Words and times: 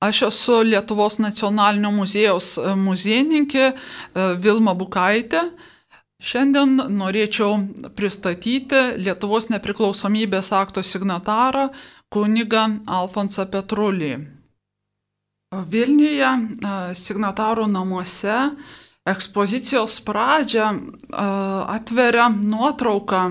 Aš 0.00 0.22
esu 0.22 0.62
Lietuvos 0.64 1.18
nacionalinio 1.20 1.90
muziejaus 1.92 2.54
muziejininkė 2.80 3.66
Vilma 4.40 4.72
Bukaitė. 4.72 5.42
Šiandien 6.20 6.78
norėčiau 6.96 7.58
pristatyti 7.96 8.80
Lietuvos 8.96 9.50
nepriklausomybės 9.52 10.50
akto 10.56 10.80
signatarą 10.80 11.66
kunigą 12.12 12.64
Alfonsą 12.88 13.44
Petrulį. 13.52 14.14
Vilniuje 15.68 16.32
signatarų 16.96 17.68
namuose 17.68 18.38
ekspozicijos 19.08 20.00
pradžią 20.04 20.68
atveria 21.66 22.28
nuotrauka, 22.28 23.30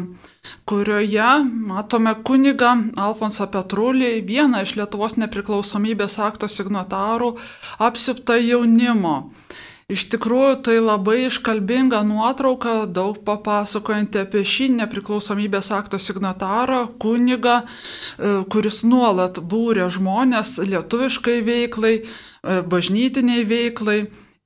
kurioje 0.66 1.32
matome 1.46 2.16
kunigą 2.26 2.72
Alfonsą 2.98 3.46
Petrulį, 3.54 4.20
vieną 4.26 4.64
iš 4.66 4.76
Lietuvos 4.80 5.18
nepriklausomybės 5.22 6.18
akto 6.26 6.50
signatarų, 6.50 7.36
apsipta 7.86 8.40
jaunimo. 8.42 9.30
Iš 9.90 10.04
tikrųjų, 10.14 10.50
tai 10.66 10.76
labai 10.78 11.24
iškalbinga 11.26 12.04
nuotrauka, 12.06 12.86
daug 12.86 13.18
papasakojanti 13.26 14.20
apie 14.22 14.44
šį 14.46 14.68
nepriklausomybės 14.84 15.72
akto 15.74 15.98
signatarą, 15.98 16.84
kunigą, 17.02 17.64
e, 17.66 18.44
kuris 18.54 18.84
nuolat 18.86 19.42
būrė 19.42 19.90
žmonės 19.90 20.60
lietuviškai 20.62 21.40
veiklai, 21.42 21.96
e, 22.06 22.62
bažnytiniai 22.62 23.48
veiklai 23.50 24.00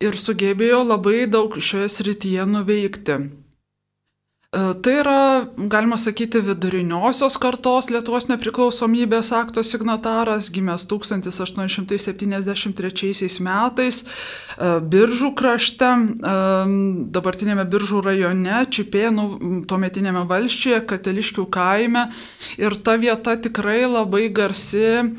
ir 0.04 0.20
sugebėjo 0.20 0.84
labai 0.88 1.24
daug 1.38 1.56
šioje 1.70 1.94
srityje 2.00 2.50
nuveikti. 2.58 3.22
E, 4.54 4.74
tai 4.86 5.00
yra, 5.02 5.50
galima 5.58 5.98
sakyti, 5.98 6.38
viduriniosios 6.46 7.42
kartos 7.42 7.90
Lietuvos 7.90 8.30
nepriklausomybės 8.30 9.34
akto 9.34 9.66
signataras, 9.66 10.54
gimęs 10.54 10.86
1873 10.92 13.42
metais 13.48 14.04
e, 14.06 14.08
Biržų 14.94 15.34
krašte, 15.40 15.90
e, 15.90 15.96
dabartinėme 17.18 17.66
Biržų 17.66 18.06
rajone, 18.06 18.70
Čipėnų, 18.78 19.26
tuometinėme 19.72 20.22
valščiuje, 20.30 20.86
Kateliškių 20.86 21.50
kaime. 21.50 22.14
Ir 22.62 22.78
ta 22.78 22.94
vieta 23.02 23.34
tikrai 23.42 23.90
labai 23.90 24.30
garsi 24.30 25.18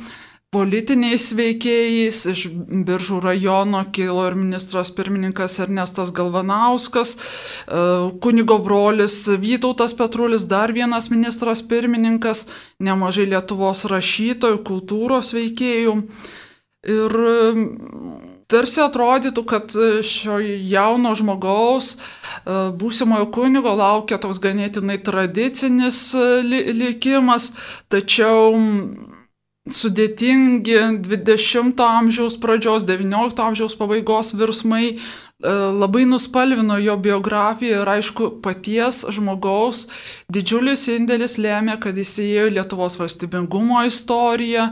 politiniais 0.54 1.30
veikėjais. 1.36 2.20
Iš 2.30 2.44
Biržų 2.86 3.20
rajono 3.24 3.82
kilo 3.94 4.26
ir 4.28 4.36
ministras 4.38 4.92
pirmininkas 4.94 5.58
Ernestas 5.64 6.12
Galvanauskas, 6.14 7.16
e, 7.16 7.82
kunigo 8.24 8.60
brolis 8.62 9.24
Vytautas 9.40 9.96
Petrulis, 9.98 10.46
dar 10.50 10.72
vienas 10.72 11.10
ministras 11.10 11.62
pirmininkas, 11.62 12.46
nemažai 12.78 13.26
Lietuvos 13.32 13.84
rašytojų, 13.90 14.62
kultūros 14.66 15.34
veikėjų. 15.36 15.98
Ir 16.84 17.14
tarsi 18.52 18.82
atrodytų, 18.84 19.42
kad 19.48 19.72
šio 20.04 20.36
jauno 20.68 21.14
žmogaus, 21.16 21.94
e, 21.96 22.58
būsimojo 22.76 23.30
kunigo 23.32 23.72
laukia 23.72 24.20
toks 24.20 24.40
ganėtinai 24.44 24.98
tradicinis 25.02 26.10
likimas, 26.44 27.52
tačiau 27.88 28.52
sudėtingi 29.64 30.76
20 31.06 31.78
amžiaus 31.80 32.34
pradžios, 32.36 32.84
19 32.84 33.40
amžiaus 33.40 33.72
pabaigos 33.78 34.34
virsmai 34.36 34.90
e, 34.92 34.96
labai 35.80 36.04
nuspalvino 36.04 36.76
jo 36.84 36.98
biografiją 37.00 37.80
ir 37.80 37.92
aišku 37.94 38.28
paties 38.44 39.06
žmogaus 39.16 39.86
didžiulis 40.28 40.84
indėlis 40.92 41.38
lėmė, 41.40 41.78
kad 41.80 41.96
jis 41.96 42.12
įėjo 42.26 42.52
Lietuvos 42.58 42.98
valstybingumo 43.00 43.80
istoriją 43.88 44.68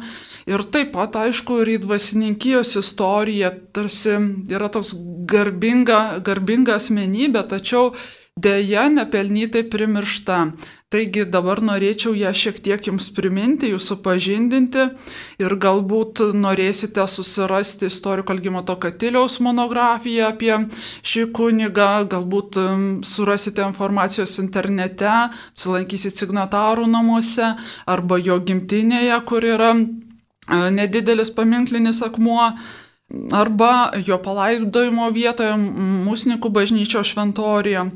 ir 0.53 0.69
taip 0.69 0.93
pat 0.93 1.17
aišku 1.25 1.63
ir 1.63 1.79
į 1.79 1.81
dvasininkijos 1.87 2.77
istoriją, 2.83 3.55
tarsi 3.73 4.19
yra 4.53 4.69
toks 4.69 4.93
garbinga, 5.25 6.21
garbinga 6.21 6.77
asmenybė, 6.77 7.47
tačiau 7.49 7.95
dėja 8.41 8.87
nepelnytai 8.89 9.63
primiršta. 9.69 10.39
Taigi 10.93 11.25
dabar 11.29 11.61
norėčiau 11.65 12.13
ją 12.17 12.33
šiek 12.37 12.59
tiek 12.65 12.87
jums 12.89 13.11
priminti, 13.17 13.71
jūsų 13.73 13.99
pažindinti 14.05 14.87
ir 15.41 15.55
galbūt 15.61 16.21
norėsite 16.37 17.05
susirasti 17.09 17.89
istoriko 17.89 18.33
Algimoto 18.33 18.77
Katiliaus 18.81 19.39
monografiją 19.45 20.33
apie 20.33 20.53
šį 21.05 21.27
kunigą, 21.37 22.05
galbūt 22.13 22.61
surasite 23.09 23.65
informacijos 23.65 24.39
internete, 24.41 25.13
apsilankysit 25.53 26.17
signatarų 26.17 26.89
namuose 26.89 27.55
arba 27.89 28.21
jo 28.21 28.41
gimtinėje, 28.41 29.17
kur 29.29 29.45
yra 29.45 29.75
nedidelis 30.73 31.33
paminklinis 31.33 32.03
akmuo 32.05 32.53
arba 33.33 33.93
jo 34.07 34.19
palaidojimo 34.23 35.11
vietoje 35.13 35.57
Musnikų 35.57 36.51
bažnyčio 36.53 37.05
šventorija. 37.05 37.87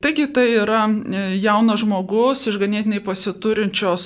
Taigi 0.00 0.30
tai 0.32 0.46
yra 0.56 0.86
e, 0.88 1.24
jaunas 1.42 1.82
žmogus 1.82 2.46
iš 2.48 2.56
ganėtinai 2.60 3.02
pasiturinčios 3.04 4.04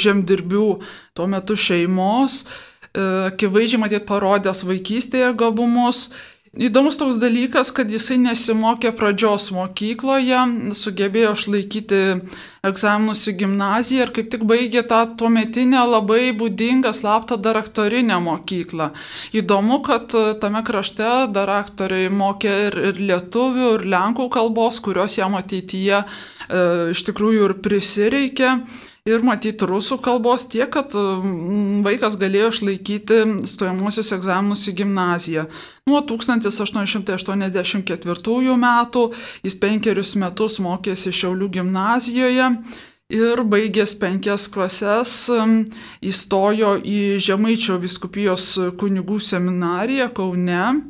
žemdirbių 0.00 0.68
tuo 1.12 1.26
metu 1.28 1.58
šeimos, 1.60 2.38
e, 2.40 3.04
akivaizdžiai 3.32 3.82
matyt 3.82 4.06
parodęs 4.08 4.64
vaikystėje 4.64 5.34
gabumus 5.36 6.08
Įdomus 6.56 6.96
toks 6.96 7.18
dalykas, 7.20 7.68
kad 7.76 7.90
jisai 7.92 8.16
nesimokė 8.22 8.94
pradžios 8.96 9.50
mokykloje, 9.52 10.38
sugebėjo 10.72 11.34
išlaikyti 11.36 11.98
egzaminus 12.64 13.26
į 13.28 13.34
gimnaziją 13.42 14.06
ir 14.06 14.12
kaip 14.16 14.30
tik 14.32 14.46
baigė 14.48 14.86
tą 14.88 15.02
tuometinę 15.20 15.82
labai 15.84 16.32
būdingą 16.38 16.94
slaptą 16.96 17.36
daraktorinę 17.44 18.16
mokyklą. 18.24 18.88
Įdomu, 19.36 19.82
kad 19.84 20.16
tame 20.40 20.64
krašte 20.64 21.12
daraktoriai 21.36 22.08
mokė 22.08 22.56
ir, 22.70 22.80
ir 22.88 23.04
lietuvių, 23.12 23.70
ir 23.76 23.88
lenkų 23.92 24.30
kalbos, 24.32 24.80
kurios 24.80 25.20
jam 25.20 25.36
ateityje 25.36 26.00
e, 26.00 26.06
iš 26.96 27.04
tikrųjų 27.10 27.50
ir 27.50 27.58
prisireikė 27.60 28.54
ir 29.06 29.22
matyti 29.26 29.66
rusų 29.68 29.98
kalbos 30.02 30.46
tiek, 30.50 30.70
kad 30.72 30.94
vaikas 31.86 32.16
galėjo 32.20 32.48
išlaikyti 32.54 33.16
stojamosius 33.48 34.12
egzaminus 34.16 34.68
į 34.70 34.72
gimnaziją. 34.82 35.42
Nuo 35.86 36.00
1884 36.02 38.56
metų 38.66 39.02
jis 39.46 39.54
penkerius 39.62 40.12
metus 40.18 40.54
mokėsi 40.62 41.10
Šiaulių 41.14 41.48
gimnazijoje 41.60 42.46
ir 43.14 43.36
baigęs 43.46 43.92
penkias 44.00 44.48
klases 44.50 45.30
įstojo 46.02 46.76
į 46.82 47.18
Žemaičio 47.22 47.78
viskupijos 47.78 48.58
kunigų 48.80 49.20
seminariją 49.22 50.10
Kaune. 50.14 50.82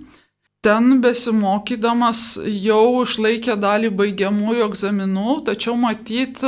Ten 0.65 0.97
besimokydamas 0.99 2.41
jau 2.49 3.05
išlaikė 3.05 3.55
dalį 3.61 3.91
baigiamųjų 4.01 4.65
egzaminų, 4.67 5.45
tačiau 5.47 5.77
matyt, 5.79 6.41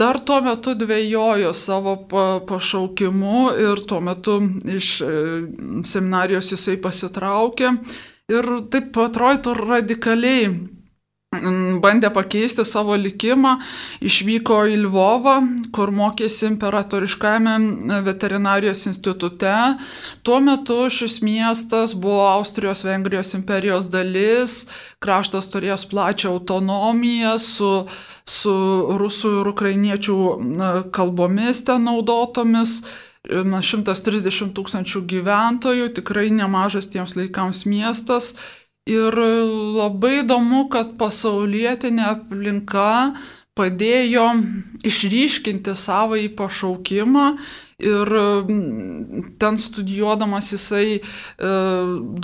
dar 0.00 0.18
tuo 0.26 0.40
metu 0.42 0.74
dvėjojo 0.78 1.52
savo 1.54 1.94
pašaukimu 2.48 3.44
ir 3.62 3.82
tuo 3.88 4.00
metu 4.02 4.40
iš 4.76 4.88
e, 5.06 5.10
seminarijos 5.86 6.52
jisai 6.54 6.76
pasitraukė. 6.82 7.76
Ir 8.32 8.48
taip 8.72 8.96
atrodytų 9.04 9.54
radikaliai 9.60 10.48
bandė 11.84 12.10
pakeisti 12.14 12.64
savo 12.68 12.96
likimą, 12.98 13.56
išvyko 14.04 14.60
į 14.72 14.78
Lvovą, 14.84 15.36
kur 15.74 15.92
mokėsi 15.94 16.48
imperatoriškame 16.52 17.56
veterinarijos 18.06 18.86
institute. 18.90 19.54
Tuo 20.22 20.40
metu 20.44 20.84
šis 20.90 21.20
miestas 21.24 21.94
buvo 21.94 22.28
Austrijos-Vengrijos 22.34 23.34
imperijos 23.38 23.90
dalis, 23.92 24.64
kraštas 25.04 25.50
turėjo 25.52 25.78
plačią 25.90 26.34
autonomiją 26.34 27.38
su 27.38 27.72
su 28.24 28.52
rusų 29.00 29.40
ir 29.40 29.50
ukrainiečių 29.52 30.18
kalbomis 30.94 31.64
ten 31.68 31.84
naudotomis. 31.88 32.82
130 33.24 34.50
tūkstančių 34.52 35.00
gyventojų, 35.08 35.86
tikrai 35.96 36.26
nemažas 36.28 36.90
tiems 36.92 37.14
laikams 37.16 37.62
miestas. 37.64 38.34
Ir 38.84 39.16
labai 39.16 40.18
įdomu, 40.20 40.66
kad 40.68 40.98
pasaulietinė 41.00 42.04
aplinka 42.04 43.14
padėjo 43.56 44.26
išryškinti 44.84 45.72
savo 45.78 46.18
į 46.20 46.26
pašaukimą 46.36 47.28
ir 47.84 48.10
ten 49.40 49.56
studijuodamas 49.58 50.50
jisai 50.52 50.98
e, 50.98 51.00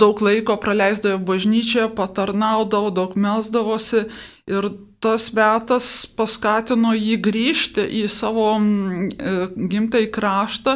daug 0.03 0.21
laiko 0.23 0.55
praleisdavo 0.61 1.19
bažnyčioje, 1.31 1.89
patarnaudavo, 1.97 2.93
daug 2.93 3.17
melsdavosi 3.19 4.05
Ir 4.51 4.65
tas 4.99 5.29
metas 5.37 5.85
paskatino 6.17 6.91
jį 6.97 7.17
grįžti 7.23 7.83
į 8.01 8.07
savo 8.11 8.47
e, 8.57 9.33
gimtąjį 9.71 10.09
kraštą. 10.15 10.73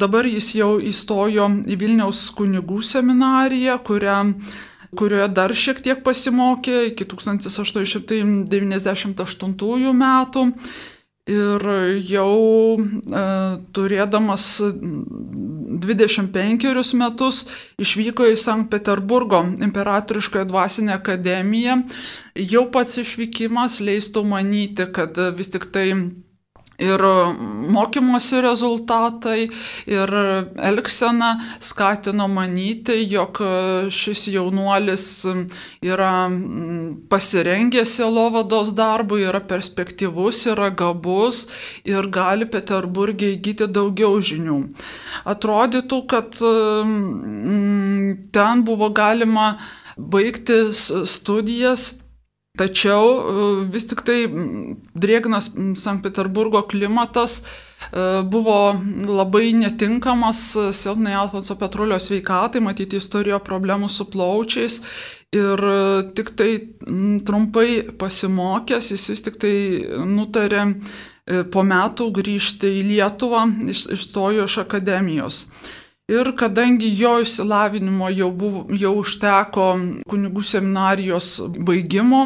Dabar 0.00 0.26
jis 0.26 0.48
jau 0.58 0.72
įstojo 0.80 1.46
į 1.68 1.76
Vilniaus 1.78 2.24
kunigų 2.38 2.80
seminariją, 2.82 3.76
kurią 3.86 4.16
kurioje 4.98 5.28
dar 5.36 5.50
šiek 5.54 5.78
tiek 5.84 5.98
pasimokė 6.06 6.76
iki 6.90 7.04
1898 7.12 9.94
metų. 10.02 10.42
Ir 11.26 11.58
jau 12.06 12.78
e, 12.78 12.80
turėdamas 13.74 14.44
25 15.82 16.94
metus 17.00 17.40
išvyko 17.82 18.28
į 18.30 18.36
Sankt 18.38 18.70
Peterburgo 18.70 19.40
imperatoriškąją 19.66 20.46
dvasinę 20.46 20.94
akademiją. 20.94 21.82
Jau 22.38 22.70
pats 22.70 23.02
išvykimas 23.02 23.82
leistų 23.82 24.22
manyti, 24.22 24.86
kad 24.94 25.18
vis 25.34 25.50
tik 25.50 25.66
tai 25.74 26.14
Ir 26.82 27.00
mokymosi 27.72 28.42
rezultatai, 28.44 29.46
ir 29.88 30.10
elgsena 30.68 31.30
skatino 31.62 32.26
manyti, 32.28 32.98
jog 33.08 33.40
šis 33.88 34.26
jaunuolis 34.34 35.06
yra 35.80 36.12
pasirengęs 37.08 37.96
sielovados 37.96 38.74
darbui, 38.76 39.22
yra 39.24 39.40
perspektyvus, 39.40 40.44
yra 40.52 40.68
gabus 40.68 41.46
ir 41.88 42.10
gali 42.12 42.44
Peterburgė 42.50 43.32
įgyti 43.38 43.70
daugiau 43.72 44.20
žinių. 44.20 44.60
Atrodytų, 45.32 46.02
kad 46.12 46.36
ten 48.36 48.66
buvo 48.68 48.92
galima 48.92 49.54
baigti 49.96 50.60
studijas 50.76 51.94
Tačiau 52.56 53.08
e, 53.12 53.46
vis 53.72 53.84
tik 53.88 54.00
tai 54.06 54.24
drėgnas 54.96 55.50
Sankt 55.76 56.06
Peterburgo 56.06 56.62
klimatas 56.70 57.42
e, 57.42 58.22
buvo 58.24 58.58
labai 59.04 59.50
netinkamas 59.56 60.40
silpnai 60.76 61.16
Alfonso 61.20 61.58
Petrulio 61.60 61.98
sveikatai, 62.00 62.64
matyti 62.64 62.96
jis 62.96 63.10
turėjo 63.12 63.42
problemų 63.44 63.90
su 63.92 64.08
plaučiais 64.08 64.80
ir 65.36 65.66
e, 65.72 65.76
tik 66.16 66.32
tai 66.38 66.50
trumpai 67.28 67.68
pasimokęs 68.00 68.92
jis 68.94 69.10
vis 69.12 69.26
tik 69.28 69.36
tai 69.42 69.56
nutarė 70.08 70.70
po 71.50 71.64
metų 71.66 72.12
grįžti 72.14 72.68
į 72.70 72.82
Lietuvą, 72.86 73.40
išstojo 73.74 74.44
iš 74.46 74.60
akademijos. 74.62 75.40
Ir 76.06 76.28
kadangi 76.38 76.86
jo 76.94 77.16
išsilavinimo 77.18 78.06
jau, 78.14 78.28
buvo, 78.30 78.60
jau 78.78 78.92
užteko 79.00 79.64
kunigų 80.06 80.38
seminarijos 80.46 81.42
baigimo, 81.66 82.20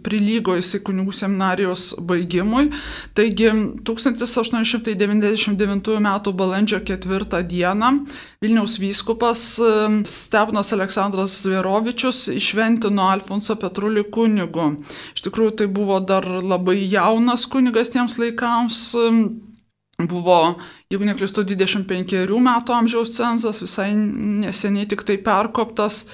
prilygo 0.00 0.54
jisai 0.56 0.80
kunigų 0.86 1.12
seminarijos 1.12 1.82
baigimui, 2.08 2.70
taigi 3.12 3.50
1899 3.90 5.98
m. 6.00 6.08
balandžio 6.40 6.80
4 6.88 7.42
d. 7.50 7.68
Vilniaus 8.40 8.78
vyskupas 8.80 9.60
Stepanas 10.08 10.72
Aleksandras 10.72 11.36
Zverovičius 11.42 12.32
išventino 12.32 13.10
Alfonso 13.10 13.58
Petrulį 13.60 14.08
kunigu. 14.08 14.80
Iš 15.12 15.20
tikrųjų 15.28 15.52
tai 15.60 15.68
buvo 15.68 16.00
dar 16.00 16.24
labai 16.24 16.80
jaunas 16.80 17.44
kunigas 17.44 17.92
tiems 17.92 18.16
laikams 18.16 18.96
buvo, 20.06 20.54
jeigu 20.90 21.06
neklistu, 21.08 21.42
25 21.42 22.38
metų 22.38 22.74
amžiaus 22.76 23.10
cenzas, 23.16 23.62
visai 23.64 23.90
neseniai 23.96 24.86
tik 24.86 25.02
tai 25.02 25.18
perkoptas. 25.18 26.06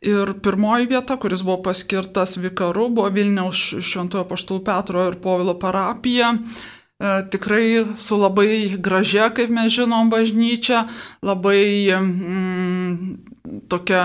Ir 0.00 0.30
pirmoji 0.40 0.86
vieta, 0.88 1.16
kuris 1.18 1.42
buvo 1.42 1.58
paskirtas 1.66 2.36
vikaru, 2.38 2.86
buvo 2.94 3.10
Vilniaus 3.10 3.58
Šventojo 3.82 4.22
Paštų 4.30 4.60
Petro 4.64 5.08
ir 5.10 5.18
Povilo 5.20 5.56
parapija. 5.58 6.36
E, 6.38 7.10
tikrai 7.34 7.82
su 7.98 8.16
labai 8.16 8.78
gražia, 8.78 9.26
kaip 9.34 9.50
mes 9.50 9.74
žinom, 9.74 10.08
bažnyčia, 10.08 10.84
labai 11.26 11.90
mm, 11.98 13.37
tokia 13.70 14.02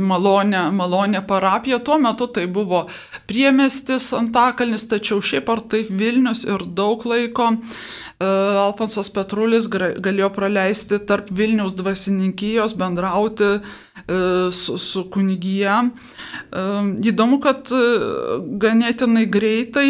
malonė, 0.00 0.68
malonė 0.74 1.22
parapija. 1.28 1.80
Tuo 1.84 1.98
metu 2.02 2.28
tai 2.32 2.46
buvo 2.46 2.86
priemestis 3.30 4.10
Antakalnis, 4.16 4.88
tačiau 4.90 5.22
šiaip 5.24 5.48
ar 5.52 5.64
taip 5.72 5.90
Vilnius 5.90 6.44
ir 6.48 6.66
daug 6.78 7.06
laiko 7.08 7.52
E, 8.18 8.26
Alfonsas 8.58 9.06
Petrulis 9.14 9.68
galėjo 9.70 10.28
praleisti 10.34 10.98
tarp 11.06 11.28
Vilniaus 11.38 11.76
dvasininkijos, 11.78 12.72
bendrauti 12.78 13.46
e, 13.54 13.60
su, 14.54 14.74
su 14.82 15.04
kunigyje. 15.14 15.76
E, 15.86 16.64
įdomu, 17.12 17.38
kad 17.44 17.70
ganėtinai 18.64 19.22
greitai, 19.30 19.86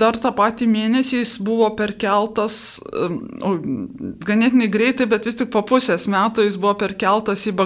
dar 0.00 0.20
tą 0.20 0.34
patį 0.36 0.68
mėnesį 0.74 1.22
jis 1.22 1.34
buvo 1.44 1.70
perkeltas, 1.78 2.58
o, 2.84 3.54
ganėtinai 4.28 4.68
greitai, 4.68 5.08
bet 5.08 5.30
vis 5.30 5.40
tik 5.40 5.48
po 5.54 5.64
pusės 5.64 6.04
metų 6.12 6.44
jis 6.50 6.60
buvo 6.60 6.76
perkeltas 6.84 7.46
į 7.48 7.56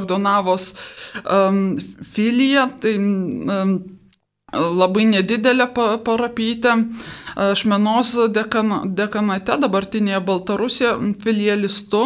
Bagdonavos 0.55 0.75
um, 1.25 1.77
filiją. 2.13 2.71
Tai, 2.81 2.97
um, 2.97 3.85
labai 4.53 5.05
nedidelę 5.07 5.67
parapytę. 6.05 6.77
Šmenos 7.55 8.15
dekan, 8.31 8.95
dekanate, 8.95 9.57
dabartinėje 9.59 10.21
Baltarusijoje, 10.21 11.15
filialistu. 11.19 12.05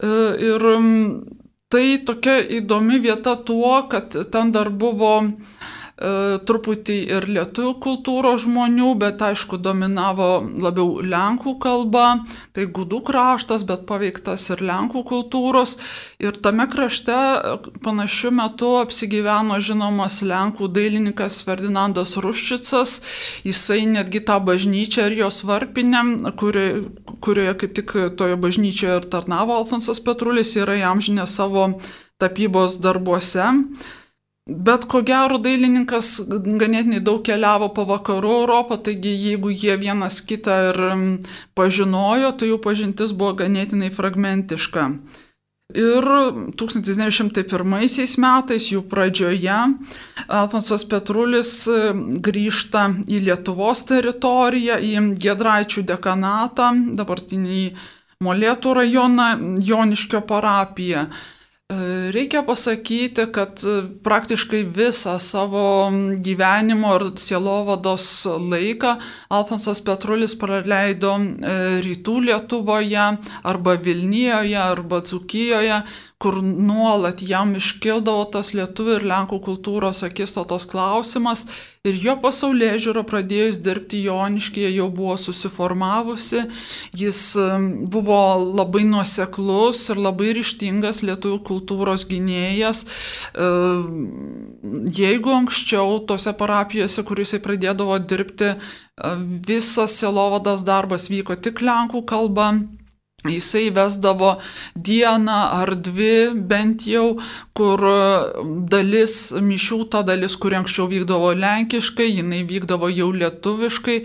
E, 0.00 0.12
ir 0.40 0.64
tai 1.68 1.98
tokia 2.06 2.38
įdomi 2.56 3.02
vieta 3.04 3.36
tuo, 3.36 3.82
kad 3.92 4.16
ten 4.32 4.52
dar 4.52 4.70
buvo 4.70 5.12
truputį 6.48 6.96
ir 7.16 7.26
lietuvių 7.30 7.72
kultūros 7.82 8.44
žmonių, 8.46 8.92
bet 8.98 9.22
aišku 9.22 9.58
dominavo 9.62 10.42
labiau 10.62 11.02
lenkų 11.04 11.54
kalba, 11.62 12.24
tai 12.56 12.66
gudų 12.66 13.02
kraštas, 13.06 13.64
bet 13.68 13.84
paveiktas 13.86 14.48
ir 14.54 14.64
lenkų 14.66 15.04
kultūros. 15.08 15.76
Ir 16.22 16.38
tame 16.42 16.66
krašte 16.70 17.14
panašiu 17.84 18.32
metu 18.34 18.72
apsigyveno 18.80 19.60
žinomas 19.62 20.20
lenkų 20.26 20.70
dailininkas 20.74 21.42
Ferdinandas 21.46 22.16
Ruščicas, 22.22 22.98
jisai 23.46 23.84
netgi 23.90 24.24
tą 24.26 24.40
bažnyčią 24.42 25.08
ir 25.10 25.18
jos 25.22 25.42
varpinę, 25.46 26.32
kuri, 26.38 26.66
kurioje 27.22 27.56
kaip 27.62 27.78
tik 27.78 27.96
toje 28.18 28.38
bažnyčioje 28.42 29.00
ir 29.00 29.10
tarnavo 29.12 29.56
Alfonsas 29.60 30.02
Petrulis, 30.02 30.56
yra 30.58 30.78
jam 30.80 31.02
žinia 31.02 31.28
savo 31.30 31.68
tapybos 32.22 32.78
darbuose. 32.82 33.50
Bet 34.50 34.88
ko 34.90 35.04
gero 35.06 35.36
dailininkas 35.38 36.08
ganėtinai 36.26 36.98
daug 37.06 37.20
keliavo 37.22 37.68
po 37.76 37.84
vakarų 37.86 38.30
Europą, 38.40 38.78
taigi 38.88 39.12
jeigu 39.14 39.52
jie 39.54 39.76
vienas 39.78 40.16
kitą 40.18 40.56
ir 40.72 40.78
pažinojo, 41.54 42.32
tai 42.34 42.48
jų 42.50 42.56
pažintis 42.64 43.12
buvo 43.14 43.36
ganėtinai 43.38 43.92
fragmentiška. 43.94 44.88
Ir 45.78 46.08
1901 46.58 48.18
metais, 48.18 48.66
jų 48.66 48.82
pradžioje, 48.90 49.58
Alfonsas 50.26 50.84
Petrulis 50.90 51.52
grįžta 52.26 52.88
į 53.06 53.20
Lietuvos 53.28 53.84
teritoriją, 53.88 54.80
į 54.82 55.22
Gedraičių 55.22 55.86
dekanatą, 55.86 56.72
dabartinį 56.98 57.62
Molėtų 58.26 58.74
rajoną, 58.74 59.28
Joniškio 59.62 60.20
parapiją. 60.26 61.06
E, 61.72 62.10
reikia 62.10 62.42
pasakyti, 62.42 63.26
kad 63.32 63.60
e, 63.64 63.74
praktiškai 64.04 64.62
visą 64.76 65.14
savo 65.22 65.64
gyvenimo 66.24 66.90
ir 66.98 67.04
sielovados 67.22 68.06
laiką 68.26 68.96
Alfonsas 69.32 69.80
Petrulis 69.86 70.34
praleido 70.40 71.14
e, 71.16 71.54
rytų 71.86 72.16
Lietuvoje 72.26 73.06
arba 73.54 73.76
Vilnijoje 73.86 74.58
arba 74.60 75.00
Dzukijoje, 75.06 75.82
kur 76.22 76.38
nuolat 76.42 77.22
jam 77.26 77.56
iškildavo 77.58 78.28
tas 78.34 78.52
lietuvių 78.54 78.98
ir 79.00 79.06
lenkų 79.10 79.40
kultūros 79.42 80.04
akistotos 80.06 80.68
klausimas 80.70 81.48
ir 81.82 81.96
jo 81.98 82.12
pasaulyje 82.22 82.76
žiūro 82.84 83.02
pradėjus 83.10 83.56
dirbti 83.64 84.04
Joniškėje 84.04 84.68
jau 84.76 84.86
buvo 84.94 85.16
susiformavusi, 85.18 86.44
jis 86.94 87.22
buvo 87.90 88.18
labai 88.44 88.84
nuoseklus 88.86 89.80
ir 89.90 89.98
labai 90.04 90.30
ryštingas 90.38 91.02
lietuvių 91.08 91.40
kultūros 91.48 92.06
gynėjas. 92.06 92.84
Jeigu 95.00 95.34
anksčiau 95.40 95.98
tose 96.06 96.34
parapijose, 96.38 97.02
kur 97.08 97.24
jisai 97.24 97.42
pradėdavo 97.42 97.98
dirbti, 97.98 98.52
visas 99.50 99.98
selovadas 99.98 100.62
darbas 100.62 101.10
vyko 101.10 101.34
tik 101.34 101.64
lenkų 101.66 102.04
kalba, 102.06 102.52
Jisai 103.22 103.70
vesdavo 103.70 104.40
dieną 104.74 105.38
ar 105.62 105.70
dvi 105.78 106.34
bent 106.34 106.82
jau, 106.90 107.20
kur 107.54 107.84
dalis 108.66 109.30
mišių, 109.38 109.78
ta 109.94 110.02
dalis, 110.02 110.34
kuri 110.34 110.58
anksčiau 110.58 110.88
vykdavo 110.90 111.30
lenkiškai, 111.38 112.08
jinai 112.18 112.42
vykdavo 112.48 112.90
jau 112.90 113.12
lietuviškai, 113.14 114.00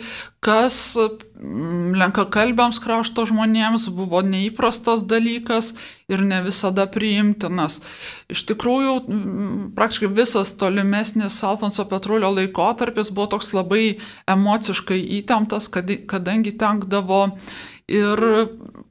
kas 0.48 0.78
mm, 1.02 1.96
lenkakalbiams 1.98 2.78
krašto 2.84 3.26
žmonėms 3.28 3.88
buvo 3.98 4.22
neįprastas 4.22 5.02
dalykas 5.10 5.74
ir 6.14 6.22
ne 6.22 6.44
visada 6.46 6.86
priimtinas. 6.86 7.82
Iš 8.30 8.46
tikrųjų, 8.52 8.94
mm, 9.02 9.64
praktiškai 9.80 10.12
visas 10.14 10.54
tolimesnis 10.62 11.42
Alfonso 11.42 11.88
Petrulio 11.90 12.30
laikotarpis 12.38 13.10
buvo 13.10 13.32
toks 13.34 13.56
labai 13.58 13.98
emociškai 14.30 15.02
įtemptas, 15.24 15.72
kadangi 15.74 16.54
tenkdavo 16.54 17.24
ir 17.88 18.24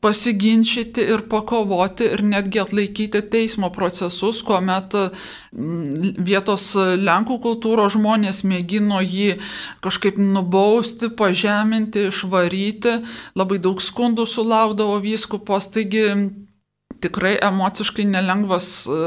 pasiginčyti 0.06 1.02
ir 1.02 1.24
pakovoti 1.30 2.06
ir 2.14 2.22
netgi 2.22 2.62
atlaikyti 2.62 3.24
teismo 3.32 3.72
procesus, 3.74 4.38
kuomet 4.46 4.94
mm, 4.94 6.22
vietos 6.28 6.68
Lenkų 6.78 7.40
kultūros 7.42 7.96
žmonės 7.96 8.44
mėgino 8.46 9.02
jį 9.02 9.40
kažkaip 9.82 10.20
nubausti, 10.22 11.10
pažeminti, 11.18 12.06
išvaryti, 12.12 13.00
labai 13.34 13.58
daug 13.62 13.82
skundų 13.82 14.28
sulaukdavo 14.30 15.00
vyskupas, 15.02 15.72
taigi 15.74 16.06
tikrai 17.02 17.34
emociškai 17.42 18.06
nelengvas 18.08 18.68
e, 18.86 18.98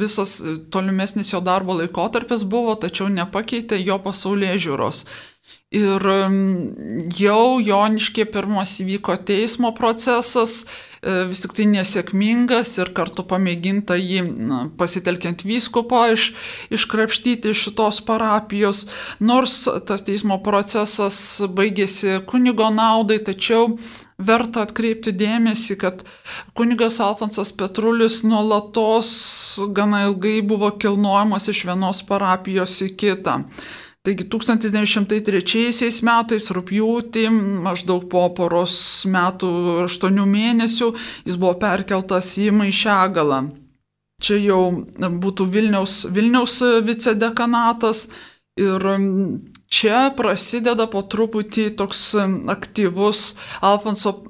visas 0.00 0.36
tolimesnis 0.74 1.32
jo 1.32 1.40
darbo 1.44 1.78
laikotarpis 1.80 2.44
buvo, 2.44 2.76
tačiau 2.78 3.08
nepakeitė 3.12 3.80
jo 3.80 3.98
pasaulyje 4.04 4.60
žiūros. 4.68 5.06
Ir 5.74 6.04
jau 7.18 7.58
Joniškė 7.58 8.28
pirmas 8.30 8.76
įvyko 8.78 9.16
teismo 9.26 9.72
procesas, 9.74 10.60
e, 11.02 11.24
vis 11.26 11.42
tik 11.42 11.56
tai 11.56 11.66
nesėkmingas 11.72 12.76
ir 12.78 12.92
kartu 12.94 13.24
pamėginta 13.26 13.96
jį 13.98 14.22
pasitelkiant 14.78 15.42
vyskupą 15.42 16.04
iš, 16.14 16.28
iškrapštyti 16.78 17.50
iš 17.50 17.66
šitos 17.66 17.98
parapijos, 18.06 18.86
nors 19.18 19.64
tas 19.88 20.06
teismo 20.06 20.38
procesas 20.46 21.18
baigėsi 21.58 22.20
kunigo 22.30 22.70
naudai, 22.70 23.18
tačiau 23.26 23.72
verta 24.18 24.62
atkreipti 24.62 25.10
dėmesį, 25.10 25.78
kad 25.80 26.04
kunigas 26.54 27.00
Alfonsas 27.02 27.50
Petrulis 27.50 28.22
nuolatos 28.22 29.10
gana 29.74 30.04
ilgai 30.06 30.38
buvo 30.46 30.70
kilnojamas 30.78 31.50
iš 31.50 31.64
vienos 31.66 32.04
parapijos 32.06 32.78
į 32.86 32.94
kitą. 33.00 33.40
Taigi 34.04 34.26
1903 34.28 36.02
metais, 36.04 36.46
rūpjūtį, 36.52 37.22
maždaug 37.64 38.02
po 38.12 38.26
poros 38.36 38.76
metų, 39.08 39.52
aštuonių 39.86 40.26
mėnesių, 40.28 40.90
jis 41.24 41.38
buvo 41.40 41.54
perkeltas 41.62 42.34
į 42.42 42.50
Maišegalą. 42.52 43.38
Čia 44.20 44.36
jau 44.42 44.60
būtų 45.24 45.48
Vilniaus, 45.54 46.02
Vilniaus 46.12 46.60
vicedekanatas 46.84 48.06
ir 48.60 48.84
čia 49.68 50.10
prasideda 50.16 50.86
po 50.90 51.02
truputį 51.02 51.76
toks 51.78 52.14
aktyvus 52.52 53.34
Alfonso 53.64 54.24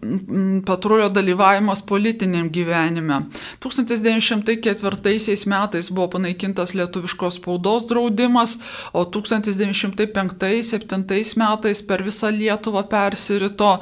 Petrulio 0.67 1.09
dalyvavimas 1.13 1.83
politiniam 1.87 2.51
gyvenime. 2.53 3.21
1904 3.65 5.47
metais 5.51 5.91
buvo 5.91 6.09
panaikintas 6.17 6.75
lietuviškos 6.75 7.35
spaudos 7.41 7.87
draudimas, 7.91 8.59
o 8.93 9.05
1905-1907 9.05 11.39
metais 11.41 11.83
per 11.83 12.03
visą 12.07 12.29
Lietuvą 12.35 12.83
persirito 12.89 13.79
e, 13.79 13.81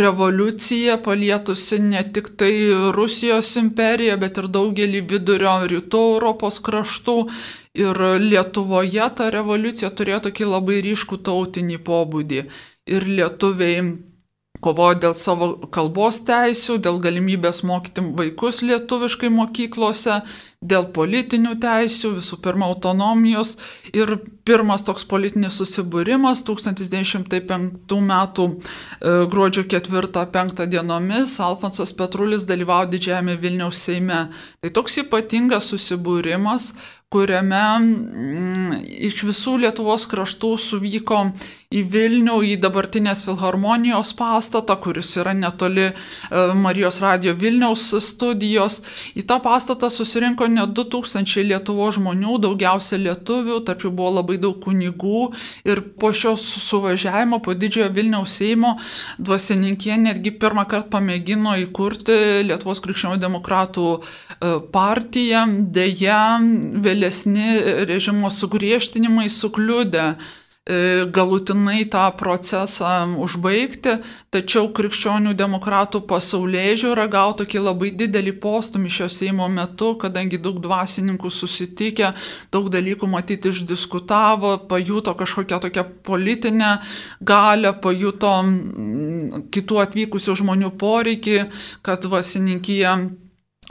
revoliucija, 0.00 0.98
palietusi 1.04 1.78
ne 1.84 2.02
tik 2.12 2.28
tai 2.40 2.52
Rusijos 2.96 3.56
imperiją, 3.60 4.16
bet 4.20 4.38
ir 4.40 4.46
daugelį 4.52 5.00
vidurio 5.12 5.54
rytų 5.68 6.00
Europos 6.14 6.56
kraštų 6.64 7.16
Ir 7.78 8.00
Lietuvoje 8.22 9.06
ta 9.14 9.28
revoliucija 9.30 9.90
turėjo 9.94 10.24
tokį 10.28 10.50
labai 10.50 10.80
ryškų 10.86 11.20
tautinį 11.28 11.78
pobūdį. 11.86 12.44
Ir 12.88 13.04
lietuviai 13.04 13.82
kovojo 14.64 14.98
dėl 15.02 15.14
savo 15.18 15.48
kalbos 15.74 16.20
teisių, 16.26 16.78
dėl 16.82 16.98
galimybės 17.02 17.62
mokyti 17.66 18.02
vaikus 18.18 18.62
lietuviškai 18.66 19.30
mokyklose, 19.30 20.20
dėl 20.58 20.88
politinių 20.94 21.54
teisių, 21.62 22.16
visų 22.16 22.40
pirma 22.42 22.66
autonomijos. 22.66 23.54
Ir 23.94 24.16
pirmas 24.48 24.82
toks 24.86 25.06
politinis 25.06 25.60
susibūrimas 25.60 26.42
1905 26.48 27.94
m. 27.98 28.12
E, 28.18 29.12
gruodžio 29.30 29.66
4-5 29.70 30.66
dienomis 30.72 31.38
Alfonsas 31.44 31.94
Petrulis 31.94 32.48
dalyvavo 32.48 32.88
didžiajame 32.90 33.38
Vilniaus 33.38 33.84
Seime. 33.86 34.24
Tai 34.58 34.74
toks 34.74 34.98
ypatingas 35.04 35.70
susibūrimas, 35.70 36.72
kuriame 37.08 37.60
mm, 37.80 38.72
iš 39.08 39.22
visų 39.24 39.54
Lietuvos 39.62 40.04
kraštų 40.10 40.50
suvyko 40.60 41.22
į 41.72 41.82
Vilnių, 41.88 42.34
į 42.52 42.56
dabartinės 42.60 43.22
Filharmonijos 43.24 44.10
pastatą, 44.16 44.76
kuris 44.80 45.14
yra 45.20 45.32
netoli 45.36 45.86
e, 45.88 45.94
Marijos 46.56 47.00
radio 47.00 47.32
Vilniaus 47.36 47.86
studijos. 48.04 48.82
Į 49.16 49.24
tą 49.28 49.38
pastatą 49.44 49.88
susirinko 49.92 50.50
net 50.52 50.74
2000 50.76 51.46
Lietuvos 51.48 51.96
žmonių, 51.96 52.36
daugiausia 52.44 53.00
lietuvių, 53.00 53.62
tarp 53.68 53.86
jų 53.86 53.94
buvo 53.96 54.18
labai 54.18 54.36
daug 54.40 54.60
kunigų 54.64 55.30
ir 55.68 55.80
po 56.00 56.12
šios 56.12 56.44
suvažiavimo, 56.66 57.40
po 57.44 57.56
didžiojo 57.56 57.88
Vilniaus 57.96 58.36
Seimo, 58.36 58.74
dvasininkė 59.16 59.96
netgi 60.04 60.34
pirmą 60.36 60.66
kartą 60.68 60.92
pamėgino 60.98 61.56
įkurti 61.64 62.44
Lietuvos 62.48 62.84
krikščionių 62.84 63.20
demokratų 63.24 63.88
e, 63.96 64.54
partiją, 64.76 65.46
dėja 65.72 66.22
vėliau 66.44 66.97
vėlesni 66.98 67.86
režimo 67.86 68.30
sugriežtinimai 68.30 69.28
sukliudė 69.30 70.14
e, 70.14 71.06
galutinai 71.06 71.86
tą 71.86 72.10
procesą 72.18 73.14
užbaigti, 73.22 73.98
tačiau 74.34 74.70
krikščionių 74.74 75.34
demokratų 75.38 76.02
pasaulyje 76.10 76.74
žiūra 76.82 77.06
gavo 77.08 77.36
tokį 77.38 77.62
labai 77.62 77.92
didelį 77.94 78.34
postumį 78.42 78.90
šio 78.90 79.08
Seimo 79.08 79.48
metu, 79.48 79.94
kadangi 80.00 80.40
daug 80.42 80.58
dvasininkų 80.64 81.30
susitikę, 81.30 82.12
daug 82.52 82.68
dalykų 82.74 83.06
matyti 83.06 83.52
išdiskutavo, 83.54 84.56
pajuto 84.68 85.14
kažkokią 85.14 85.62
tokią 85.68 85.86
politinę 86.02 86.74
galę, 87.20 87.72
pajuto 87.78 88.34
kitų 89.54 89.80
atvykusių 89.86 90.36
žmonių 90.42 90.74
poreikį, 90.82 91.40
kad 91.86 92.02
dvasininkija 92.04 92.98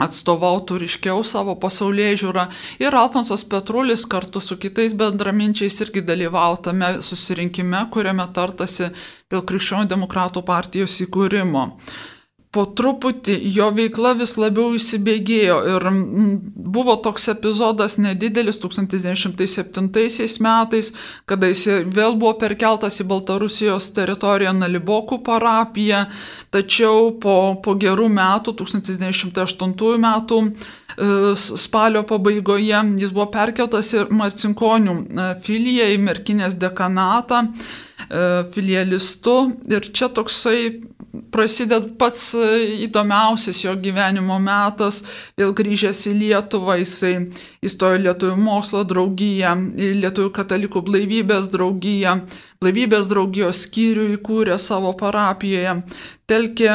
atstovautų 0.02 0.78
ryškiau 0.84 1.24
savo 1.26 1.56
pasaulyje 1.60 2.18
žiūrą 2.22 2.44
ir 2.82 2.96
Alfonsas 2.98 3.44
Petrulis 3.50 4.06
kartu 4.10 4.42
su 4.44 4.58
kitais 4.60 4.94
bendraminčiais 4.98 5.80
irgi 5.84 6.04
dalyvavo 6.06 6.60
tame 6.68 6.92
susirinkime, 7.04 7.86
kuriame 7.94 8.28
tartasi 8.34 8.92
dėl 9.30 9.42
Krikščionių 9.48 9.90
demokratų 9.90 10.44
partijos 10.46 11.00
įkūrimo 11.06 11.66
po 12.58 12.64
truputį 12.74 13.36
jo 13.54 13.68
veikla 13.70 14.16
vis 14.18 14.32
labiau 14.40 14.72
įsibėgėjo 14.74 15.58
ir 15.76 15.84
buvo 16.74 16.96
toks 17.04 17.28
epizodas 17.30 17.94
nedidelis 18.02 18.58
1907 18.64 20.42
metais, 20.42 20.88
kada 21.30 21.52
jis 21.52 21.62
vėl 21.86 22.16
buvo 22.18 22.32
perkeltas 22.40 22.98
į 22.98 23.06
Baltarusijos 23.12 23.92
teritoriją 23.94 24.56
Nalibokų 24.58 25.20
parapiją, 25.28 26.02
tačiau 26.50 27.12
po, 27.22 27.36
po 27.62 27.76
gerų 27.78 28.10
metų, 28.16 28.56
1908 28.64 30.02
metų 30.08 30.42
e, 30.42 30.52
spalio 31.38 32.02
pabaigoje, 32.10 32.82
jis 33.04 33.14
buvo 33.14 33.30
perkeltas 33.38 33.94
į 33.94 34.08
Marcinkonių 34.18 34.98
e, 34.98 35.30
filiją, 35.46 35.92
į 35.94 36.02
Merkinės 36.10 36.58
dekanatą 36.58 37.44
e, 37.46 37.50
filialistu. 38.50 39.40
Ir 39.70 39.92
čia 39.94 40.10
toksai 40.10 40.58
prasideda 41.34 41.90
pats 42.00 42.34
e, 42.38 42.48
įdomiausias 42.86 43.62
jo 43.64 43.74
gyvenimo 43.82 44.38
metas, 44.42 45.02
vėl 45.38 45.54
grįžęs 45.56 46.04
į 46.10 46.14
Lietuvą, 46.22 46.78
jisai 46.82 47.14
įstojo 47.64 48.00
Lietuvų 48.06 48.38
mokslo 48.42 48.84
draugiją, 48.88 49.54
Lietuvų 49.76 50.32
katalikų 50.38 50.84
blaivybės 50.88 51.50
draugiją, 51.54 52.20
blaivybės 52.62 53.10
draugijos 53.12 53.66
skyrių 53.66 54.08
įkūrė 54.18 54.58
savo 54.62 54.94
parapijoje, 54.98 55.80
telkė 56.30 56.74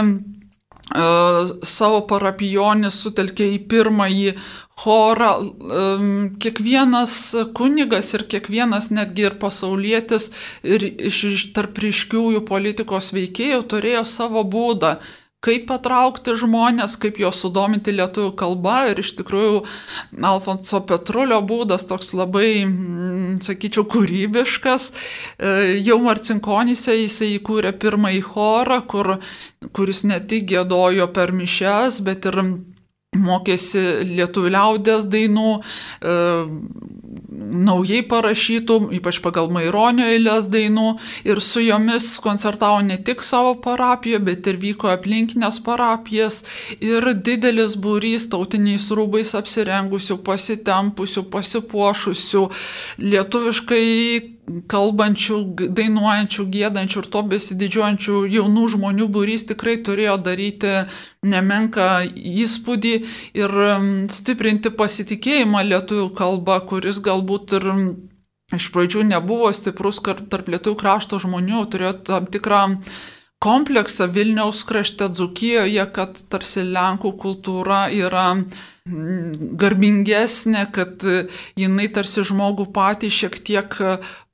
savo 1.64 2.02
parapijonis 2.10 3.00
sutelkė 3.02 3.48
į 3.56 3.60
pirmąjį 3.72 4.34
chorą. 4.80 5.34
Kiekvienas 6.42 7.18
kunigas 7.58 8.14
ir 8.18 8.28
kiekvienas 8.30 8.92
netgi 8.96 9.28
ir 9.30 9.40
pasaulietis 9.42 10.32
ir 10.64 10.86
iš 11.10 11.52
tarp 11.56 11.78
ryškiųjų 11.84 12.46
politikos 12.48 13.14
veikėjų 13.16 13.62
turėjo 13.74 14.08
savo 14.10 14.44
būdą 14.44 14.98
kaip 15.44 15.66
patraukti 15.68 16.36
žmonės, 16.40 16.96
kaip 17.02 17.20
juos 17.20 17.42
sudominti 17.44 17.94
lietuvių 17.96 18.32
kalba 18.40 18.78
ir 18.92 19.02
iš 19.04 19.14
tikrųjų 19.20 19.64
Alfonso 20.30 20.80
Petrulio 20.88 21.42
būdas 21.44 21.84
toks 21.90 22.14
labai, 22.16 22.64
mm, 22.64 23.42
sakyčiau, 23.44 23.84
kūrybiškas. 23.92 24.90
E, 24.92 25.56
jau 25.84 26.00
Marcinkonėse 26.06 26.96
jisai 26.96 27.34
įkūrė 27.38 27.74
pirmąjį 27.80 28.22
chorą, 28.30 28.80
kur, 28.88 29.18
kuris 29.76 30.06
ne 30.08 30.22
tik 30.24 30.48
gėdojo 30.54 31.10
per 31.12 31.36
mišes, 31.36 32.00
bet 32.08 32.32
ir 32.32 32.40
mokėsi 33.20 33.84
lietuvių 34.10 34.54
liaudės 34.54 35.08
dainų, 35.12 35.50
e, 35.60 36.18
naujai 37.64 38.02
parašytų, 38.10 38.78
ypač 38.98 39.20
pagal 39.24 39.50
Maironio 39.54 40.06
eilės 40.10 40.50
dainų, 40.54 40.98
ir 41.28 41.42
su 41.44 41.64
jomis 41.64 42.20
koncertavo 42.24 42.82
ne 42.86 42.98
tik 42.98 43.24
savo 43.26 43.56
parapiją, 43.62 44.22
bet 44.24 44.48
ir 44.48 44.60
vyko 44.62 44.92
aplinkinės 44.94 45.60
parapijas, 45.66 46.44
ir 46.80 47.14
didelis 47.14 47.78
būrys 47.78 48.30
tautiniais 48.32 48.90
rūbais 48.94 49.34
apsirengusių, 49.38 50.20
pasitempusių, 50.26 51.26
pasipuošusių, 51.34 52.46
lietuviškai 53.04 54.33
kalbančių, 54.68 55.38
dainuojančių, 55.78 56.46
gėdančių 56.56 57.02
ir 57.02 57.10
to 57.16 57.22
besididžiuojančių 57.32 58.16
jaunų 58.34 58.66
žmonių 58.76 59.08
būrys 59.16 59.48
tikrai 59.50 59.78
turėjo 59.88 60.18
daryti 60.26 60.74
nemenką 61.24 61.88
įspūdį 62.44 62.94
ir 63.40 63.56
stiprinti 64.12 64.74
pasitikėjimą 64.76 65.64
lietuvių 65.70 66.10
kalba, 66.18 66.60
kuris 66.68 67.00
galbūt 67.04 67.56
ir 67.60 67.70
iš 68.54 68.70
pradžių 68.76 69.08
nebuvo 69.14 69.50
stiprus 69.56 70.04
tarp 70.04 70.52
lietuvių 70.52 70.78
krašto 70.80 71.20
žmonių, 71.24 71.66
turėjo 71.72 71.98
tam 72.12 72.28
tikrą 72.28 72.64
kompleksą 73.44 74.08
Vilniaus 74.12 74.64
krašte 74.64 75.10
Dzukijoje, 75.12 75.84
kad 75.96 76.20
tarsi 76.32 76.64
Lenkų 76.64 77.12
kultūra 77.20 77.86
yra 77.92 78.28
garbingesnė, 79.64 80.68
kad 80.76 81.04
jinai 81.60 81.90
tarsi 81.96 82.24
žmogų 82.30 82.70
patį 82.76 83.12
šiek 83.12 83.40
tiek 83.48 83.76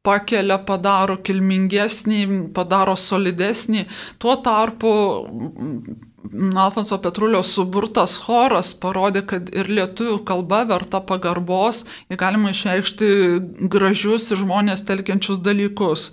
pakelia, 0.09 0.59
padaro 0.65 1.19
kilmingesnį, 1.23 2.21
padaro 2.57 2.97
solidesnį. 2.99 3.87
Tuo 4.21 4.35
tarpu 4.43 4.93
Alfonso 6.55 6.97
Petrulio 7.01 7.43
suburtas 7.43 8.17
choras 8.25 8.73
parodė, 8.77 9.21
kad 9.25 9.49
ir 9.55 9.69
lietuvių 9.71 10.23
kalba 10.27 10.63
verta 10.69 10.99
pagarbos, 11.01 11.85
jį 12.11 12.17
galima 12.19 12.49
išreikšti 12.53 13.07
gražius 13.71 14.31
ir 14.31 14.37
žmonės 14.43 14.85
telkiančius 14.89 15.39
dalykus. 15.45 16.11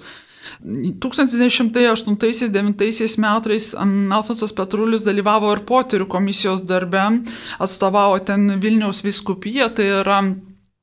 1908-1909 0.63 3.19
metais 3.19 3.75
Alfonsas 3.75 4.53
Petrulis 4.57 5.03
dalyvavo 5.05 5.53
ir 5.57 5.61
poterių 5.67 6.07
komisijos 6.11 6.61
darbe, 6.63 7.23
atstovavo 7.59 8.19
ten 8.25 8.61
Vilniaus 8.63 9.05
viskupiją, 9.05 9.69
tai 9.75 9.87
yra 10.01 10.23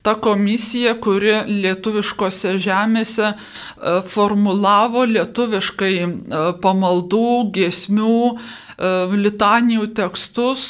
ta 0.03 0.17
komisija, 0.19 0.98
kuri 1.00 1.31
lietuviškose 1.48 2.57
žemėse 2.60 3.29
e, 3.29 3.36
formulavo 4.12 5.05
lietuviškai 5.07 5.93
e, 6.03 6.10
pamaldų, 6.63 7.29
gesmių, 7.55 8.17
e, 8.33 8.91
litanijų 9.24 9.88
tekstus, 9.95 10.65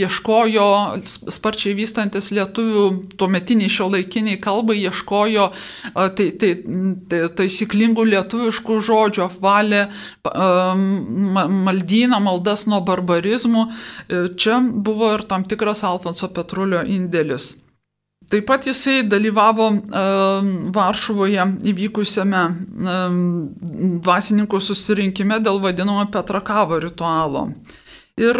ieškojo, 0.00 0.70
sparčiai 1.04 1.76
vystantis 1.76 2.32
lietuvių 2.32 2.86
tuometiniai 3.20 3.68
šio 3.76 3.90
laikiniai 3.92 4.40
kalbai, 4.40 4.78
ieškojo 4.86 5.50
tai, 5.92 6.30
tai, 6.40 6.54
tai, 7.12 7.22
taisyklingų 7.36 8.08
lietuviškų 8.14 8.80
žodžių, 8.88 9.26
apvalė 9.28 9.86
maldyną, 11.68 12.24
maldas 12.24 12.64
nuo 12.70 12.80
barbarizmų. 12.88 13.68
Čia 14.40 14.62
buvo 14.64 15.16
ir 15.18 15.28
tam 15.28 15.44
tikras 15.44 15.84
Alfonso 15.84 16.30
Petrulio 16.32 16.86
indėlis. 16.88 17.52
Taip 18.30 18.46
pat 18.46 18.66
jisai 18.68 19.02
dalyvavo 19.10 19.66
uh, 19.74 20.50
Varšuvoje 20.74 21.46
įvykusiame 21.72 22.42
uh, 22.46 23.16
dvasininkų 24.04 24.60
susirinkime 24.62 25.40
dėl 25.42 25.58
vadinamo 25.64 26.04
Petrakavo 26.14 26.78
ritualo. 26.82 27.48
Ir 28.20 28.38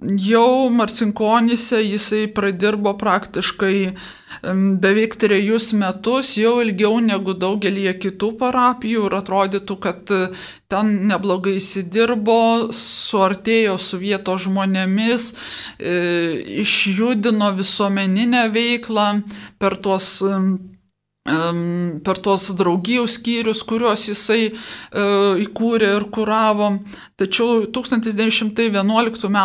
jau 0.00 0.70
Marcinkonise 0.72 1.82
jisai 1.84 2.24
pradirbo 2.32 2.94
praktiškai 2.98 3.76
beveik 4.80 5.16
trejus 5.20 5.72
metus, 5.76 6.36
jau 6.40 6.60
ilgiau 6.62 7.00
negu 7.04 7.34
daugelį 7.34 7.92
kitų 8.00 8.30
parapijų 8.40 9.08
ir 9.08 9.16
atrodytų, 9.18 9.76
kad 9.82 10.12
e, 10.14 10.20
ten 10.70 10.92
neblogai 11.10 11.58
įsidirbo, 11.58 12.70
suartėjo 12.72 13.76
su 13.82 14.00
vietos 14.00 14.46
žmonėmis, 14.46 15.32
e, 15.76 15.94
išjudino 16.64 17.52
visuomeninę 17.58 18.46
veiklą 18.54 19.08
per 19.60 19.76
tuos 19.76 20.22
per 21.24 22.18
tos 22.24 22.48
draugijų 22.56 23.04
skyrius, 23.10 23.60
kuriuos 23.68 24.06
jisai 24.08 24.48
e, 24.48 24.52
įkūrė 25.44 25.92
ir 25.98 26.06
kuravo. 26.14 26.72
Tačiau 27.20 27.66
1911 27.68 29.28
m. 29.28 29.40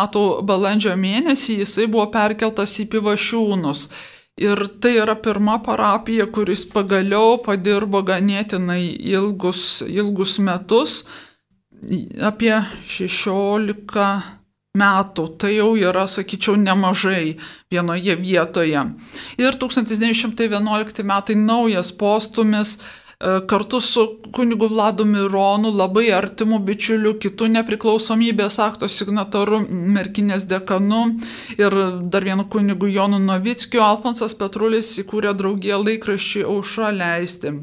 balandžio 0.48 0.96
mėnesį 0.96 1.60
jisai 1.60 1.86
buvo 1.86 2.08
perkeltas 2.10 2.78
į 2.80 2.88
Pivašiūnus. 2.94 3.88
Ir 4.36 4.66
tai 4.80 4.96
yra 5.00 5.14
pirma 5.16 5.58
parapija, 5.64 6.26
kuris 6.28 6.66
pagaliau 6.68 7.38
padirbo 7.44 8.02
ganėtinai 8.04 8.82
ilgus, 9.12 9.82
ilgus 9.88 10.38
metus, 10.44 11.04
apie 12.20 12.52
16 12.88 14.45
metų, 14.76 15.26
tai 15.40 15.56
jau 15.56 15.72
yra, 15.78 16.06
sakyčiau, 16.10 16.56
nemažai 16.60 17.36
vienoje 17.72 18.16
vietoje. 18.20 18.84
Ir 19.40 19.58
1911 19.62 21.02
metai 21.06 21.36
naujas 21.40 21.92
postumis 21.96 22.76
e, 22.76 23.40
kartu 23.50 23.80
su 23.80 24.06
kunigu 24.36 24.68
Vladu 24.72 25.06
Mironu, 25.08 25.72
labai 25.76 26.08
artimu 26.16 26.60
bičiuliu, 26.66 27.16
kitų 27.22 27.50
nepriklausomybės 27.58 28.60
akto 28.64 28.88
signataru, 28.88 29.62
merkinės 29.70 30.48
dekanu 30.50 31.06
ir 31.56 31.80
dar 32.12 32.28
vienu 32.28 32.48
kunigu 32.52 32.90
Jonu 32.92 33.22
Novickiu, 33.22 33.82
Alfonsas 33.84 34.36
Petrulis 34.38 34.92
įkūrė 35.02 35.34
draugiją 35.36 35.82
laikraščiui 35.84 36.46
Aušra 36.50 36.92
leisti. 36.96 37.56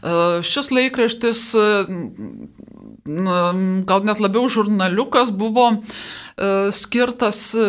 E, 0.00 0.42
šis 0.46 0.72
laikraštis 0.74 1.46
gal 3.02 4.04
net 4.06 4.20
labiau 4.22 4.46
žurnaliukas 4.48 5.32
buvo 5.34 5.64
e, 5.74 6.70
skirtas 6.70 7.40
e, 7.58 7.64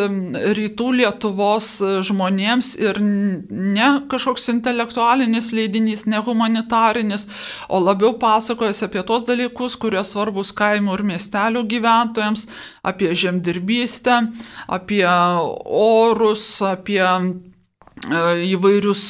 rytų 0.53 0.89
Lietuvos 0.99 1.69
e, 1.81 1.93
žmonėms 2.05 2.75
ir 2.77 2.99
ne 3.01 3.87
kažkoks 4.11 4.45
intelektualinis 4.53 5.49
leidinys, 5.57 6.05
ne 6.05 6.21
humanitarinis, 6.21 7.25
o 7.67 7.81
labiau 7.81 8.13
pasakojęs 8.21 8.83
apie 8.85 9.01
tos 9.07 9.25
dalykus, 9.25 9.77
kurie 9.81 10.03
svarbus 10.05 10.53
kaimų 10.53 10.99
ir 10.99 11.05
miestelių 11.13 11.65
gyventojams, 11.73 12.45
apie 12.85 13.15
žemdirbystę, 13.17 14.19
apie 14.69 15.07
orus, 15.09 16.45
apie 16.61 17.01
E, 17.01 17.52
įvairius, 18.03 19.03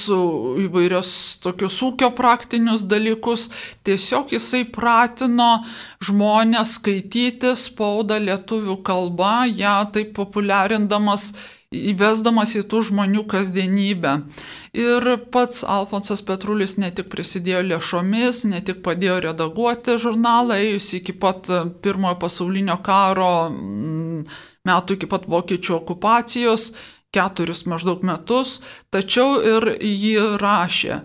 įvairios 0.65 1.09
tokius 1.43 1.79
ūkio 1.81 2.11
praktinius 2.15 2.83
dalykus. 2.85 3.49
Tiesiog 3.83 4.35
jisai 4.35 4.63
pratino 4.69 5.63
žmonės 6.03 6.77
skaityti 6.77 7.55
spaudą 7.57 8.19
lietuvių 8.21 8.77
kalba, 8.85 9.43
ją 9.49 9.81
taip 9.93 10.13
populiarindamas 10.17 11.33
įvesdamas 11.73 12.53
į 12.59 12.63
tų 12.69 12.83
žmonių 12.89 13.23
kasdienybę. 13.29 14.13
Ir 14.77 15.07
pats 15.33 15.63
Alfonsas 15.65 16.21
Petrulis 16.25 16.77
ne 16.77 16.91
tik 16.93 17.09
prisidėjo 17.09 17.63
lėšomis, 17.71 18.43
ne 18.49 18.61
tik 18.61 18.83
padėjo 18.85 19.19
redaguoti 19.27 19.97
žurnalą, 20.01 20.59
ėjus 20.61 20.93
iki 20.99 21.15
pat 21.17 21.49
pirmojo 21.81 22.19
pasaulinio 22.21 22.77
karo 22.85 23.33
metų, 24.63 24.99
iki 24.99 25.09
pat 25.09 25.25
vokiečių 25.29 25.79
okupacijos, 25.81 26.73
keturis 27.13 27.65
maždaug 27.69 28.03
metus, 28.05 28.59
tačiau 28.93 29.37
ir 29.41 29.69
jį 29.79 30.37
rašė. 30.41 31.03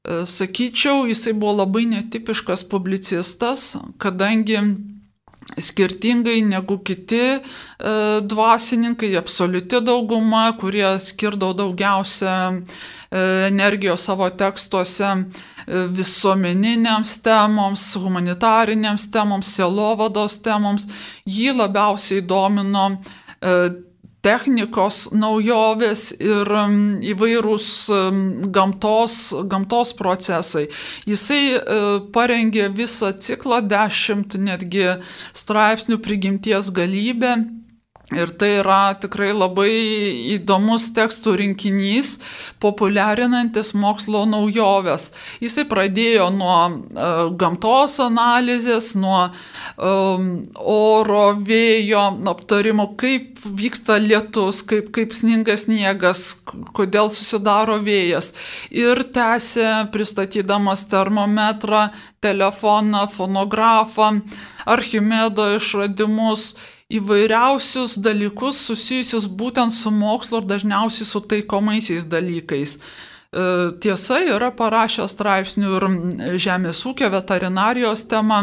E, 0.00 0.22
sakyčiau, 0.26 1.04
jisai 1.10 1.34
buvo 1.36 1.58
labai 1.60 1.84
netipiškas 1.90 2.64
publicistas, 2.70 3.74
kadangi 4.00 4.56
skirtingai 5.60 6.40
negu 6.46 6.78
kiti 6.84 7.20
e, 7.20 7.40
dvasininkai, 8.24 9.10
absoliuti 9.20 9.82
dauguma, 9.84 10.46
kurie 10.60 10.94
skirdavo 11.04 11.52
daugiausia 11.58 12.36
e, 12.48 13.20
energijos 13.50 14.08
savo 14.08 14.30
tekstuose 14.30 15.12
visuomeniniams 15.68 17.18
temoms, 17.22 17.84
humanitariniams 18.00 19.10
temoms, 19.12 19.52
sielovados 19.52 20.40
temoms, 20.42 20.88
jį 21.28 21.52
labiausiai 21.60 22.24
domino 22.24 22.88
technikos 24.24 25.06
naujovės 25.16 26.10
ir 26.20 26.50
um, 26.52 26.76
įvairūs 27.12 27.68
um, 27.94 28.20
gamtos, 28.52 29.16
gamtos 29.48 29.94
procesai. 29.96 30.66
Jisai 31.08 31.40
e, 31.56 31.60
parengė 32.12 32.68
visą 32.76 33.14
ciklą, 33.16 33.62
dešimt 33.70 34.36
netgi 34.40 34.98
straipsnių 35.36 36.00
prigimties 36.04 36.72
galybė 36.76 37.38
Ir 38.10 38.32
tai 38.34 38.56
yra 38.58 38.90
tikrai 38.98 39.28
labai 39.30 39.70
įdomus 40.34 40.88
tekstų 40.96 41.36
rinkinys, 41.38 42.16
populiarinantis 42.62 43.70
mokslo 43.78 44.24
naujoves. 44.26 45.12
Jisai 45.38 45.62
pradėjo 45.70 46.26
nuo 46.34 46.56
uh, 46.66 47.20
gamtos 47.38 48.00
analizės, 48.02 48.96
nuo 48.98 49.28
um, 49.28 50.26
oro, 50.58 51.22
vėjo 51.46 52.02
aptarimo, 52.32 52.88
kaip 52.98 53.38
vyksta 53.46 54.00
lietus, 54.02 54.64
kaip, 54.66 54.90
kaip 54.96 55.14
sninga 55.14 55.54
sniegas, 55.54 56.40
kodėl 56.74 57.12
susidaro 57.14 57.78
vėjas. 57.86 58.32
Ir 58.74 59.04
tęsė 59.14 59.86
pristatydamas 59.94 60.82
termometrą, 60.90 61.86
telefoną, 62.26 63.06
fonografą, 63.14 64.16
Archimedo 64.66 65.46
išradimus 65.54 66.56
įvairiausius 66.90 67.98
dalykus 68.02 68.58
susijusius 68.66 69.28
būtent 69.28 69.74
su 69.74 69.92
mokslo 69.94 70.42
ir 70.42 70.48
dažniausiai 70.50 71.06
su 71.06 71.20
taikomaisiais 71.20 72.08
dalykais. 72.10 72.78
tiesa 73.80 74.16
yra 74.26 74.50
parašęs 74.50 75.12
straipsnių 75.14 75.68
ir 75.76 75.84
žemės 76.42 76.82
ūkio 76.82 77.10
veterinarijos 77.12 78.02
temą 78.10 78.40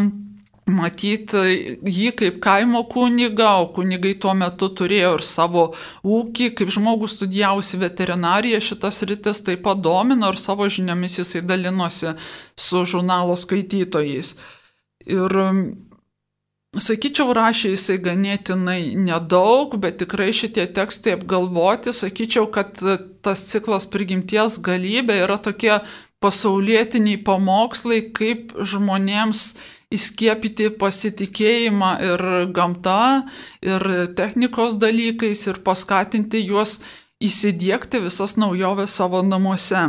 matyti 0.68 1.80
jį 1.88 2.12
kaip 2.20 2.40
kaimo 2.44 2.84
kunigą, 2.92 3.50
o 3.64 3.68
kunigai 3.76 4.14
tuo 4.20 4.34
metu 4.36 4.70
turėjo 4.70 5.14
ir 5.18 5.24
savo 5.24 5.64
ūkį, 6.04 6.50
kaip 6.60 6.72
žmogus 6.76 7.16
studijavusi 7.18 7.80
veterinariją, 7.80 8.60
šitas 8.64 9.02
rytis 9.08 9.44
taip 9.48 9.64
pat 9.64 9.82
domino 9.84 10.32
ir 10.32 10.40
savo 10.40 10.68
žiniomis 10.68 11.20
jisai 11.22 11.44
dalinosi 11.48 12.16
su 12.56 12.84
žurnalo 12.86 13.36
skaitytojais. 13.40 14.36
Ir 15.08 15.40
Sakyčiau, 16.76 17.32
rašė 17.32 17.72
jisai 17.72 17.96
ganėtinai 18.04 18.92
nedaug, 19.00 19.78
bet 19.80 20.02
tikrai 20.02 20.34
šitie 20.36 20.66
tekstai 20.76 21.16
apgalvoti, 21.16 21.94
sakyčiau, 21.96 22.50
kad 22.52 22.76
tas 23.24 23.46
ciklas 23.48 23.88
prigimties 23.88 24.60
galybė 24.60 25.22
yra 25.24 25.40
tokie 25.40 25.78
pasaulietiniai 26.20 27.22
pamokslai, 27.24 28.02
kaip 28.12 28.52
žmonėms 28.60 29.56
įskiepyti 29.96 30.74
pasitikėjimą 30.76 31.92
ir 32.04 32.24
gamta, 32.52 33.24
ir 33.64 33.88
technikos 34.20 34.76
dalykais, 34.82 35.48
ir 35.48 35.64
paskatinti 35.64 36.44
juos 36.44 36.82
įsidėkti 37.24 38.04
visas 38.04 38.36
naujoves 38.38 38.92
savo 39.00 39.24
namuose. 39.24 39.88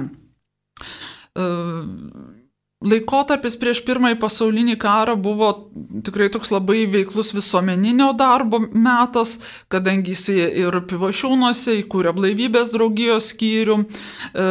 Laikotarpis 2.79 3.57
prieš 3.59 3.81
pirmąjį 3.83 4.21
pasaulinį 4.23 4.77
karą 4.79 5.17
buvo 5.19 5.49
tikrai 6.07 6.29
toks 6.31 6.53
labai 6.55 6.85
veiklus 6.87 7.33
visuomeninio 7.35 8.13
darbo 8.15 8.61
metas, 8.63 9.33
kadangi 9.67 10.15
jis 10.15 10.23
ir 10.37 10.79
pivašiūnuose 10.93 11.75
įkūrė 11.81 12.13
blaivybės 12.15 12.71
draugijos 12.77 13.33
skyrių, 13.33 13.81
e, 13.83 14.47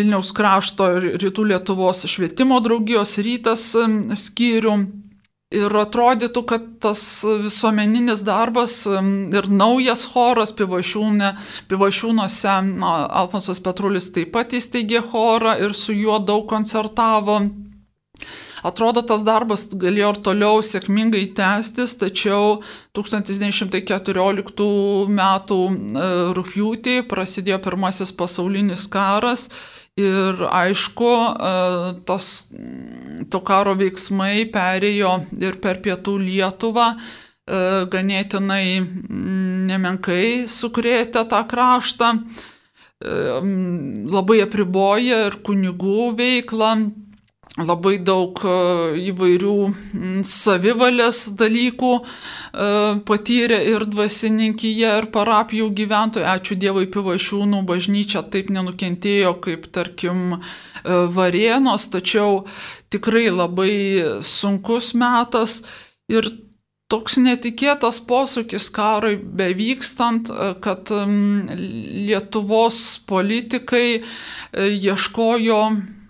Vilniaus 0.00 0.32
krašto 0.32 0.88
ir 0.96 1.08
rytų 1.20 1.44
Lietuvos 1.52 2.06
švietimo 2.08 2.62
draugijos 2.64 3.18
rytas 3.20 3.74
skyrių. 4.24 4.78
Ir 5.52 5.74
atrodytų, 5.76 6.42
kad 6.48 6.62
tas 6.82 7.02
visuomeninis 7.44 8.24
darbas 8.26 8.86
ir 8.88 9.48
naujas 9.52 10.06
choras 10.10 10.54
pivašiūnuose, 10.56 12.54
Alfonsas 13.20 13.60
Petrulis 13.62 14.08
taip 14.14 14.32
pat 14.34 14.56
įsteigė 14.56 15.02
chorą 15.12 15.58
ir 15.60 15.76
su 15.76 15.92
juo 15.94 16.18
daug 16.18 16.48
koncertavo. 16.50 17.42
Atrodo, 18.64 19.02
tas 19.04 19.20
darbas 19.20 19.66
galėjo 19.76 20.14
ir 20.14 20.18
toliau 20.24 20.62
sėkmingai 20.64 21.26
tęstis, 21.36 21.98
tačiau 22.00 22.62
1914 22.96 24.64
m. 25.12 25.20
Rūpjūtį 26.38 26.94
prasidėjo 27.10 27.58
pirmasis 27.66 28.14
pasaulinis 28.16 28.88
karas 28.88 29.50
Ir 29.94 30.40
aišku, 30.50 31.08
e, 31.08 31.50
tos, 32.02 32.48
to 33.30 33.40
karo 33.46 33.76
veiksmai 33.78 34.42
perėjo 34.50 35.12
ir 35.38 35.60
per 35.62 35.78
pietų 35.84 36.16
Lietuvą, 36.18 36.88
e, 36.98 37.60
ganėtinai 37.92 38.82
nemenkai 39.70 40.48
sukrėtė 40.50 41.22
tą 41.30 41.44
kraštą, 41.46 42.10
e, 42.18 43.14
labai 44.10 44.40
apriboja 44.42 45.28
ir 45.28 45.38
kunigų 45.46 46.10
veiklą, 46.18 46.74
labai 47.62 48.00
daug 48.02 48.40
e, 48.42 48.52
įvairių 49.10 49.54
savivalės 50.26 51.28
dalykų 51.38 51.92
e, 51.94 52.04
patyrė 53.06 53.60
ir 53.70 53.86
dvasininkyje, 53.86 54.90
ir 54.98 55.06
parapijų 55.14 55.68
gyventojai. 55.78 56.26
Ačiū 56.34 56.58
Dievui, 56.58 56.88
Pivašiūnų 56.90 57.62
bažnyčia 57.68 58.24
taip 58.26 58.50
nenukentėjo 58.54 59.36
kaip, 59.44 59.70
tarkim, 59.70 60.34
e, 60.34 60.40
Varienos, 61.14 61.86
tačiau 61.94 62.42
tikrai 62.90 63.28
labai 63.30 63.72
sunkus 64.22 64.90
metas 64.98 65.62
ir 66.10 66.26
toks 66.90 67.16
netikėtas 67.22 68.02
posūkis 68.06 68.66
karui 68.74 69.14
bevykstant, 69.16 70.28
kad 70.62 70.90
Lietuvos 71.54 72.82
politikai 73.08 74.02
ieškojo 74.52 75.60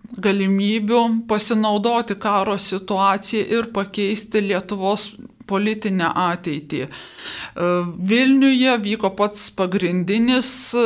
galimybių 0.05 1.03
pasinaudoti 1.29 2.19
karo 2.21 2.59
situaciją 2.61 3.47
ir 3.59 3.71
pakeisti 3.75 4.43
Lietuvos 4.45 5.14
politinę 5.47 6.09
ateitį. 6.17 6.81
E, 6.85 6.90
Vilniuje 8.11 8.77
vyko 8.85 9.11
pats 9.19 9.51
pagrindinis 9.57 10.51
e, 10.79 10.85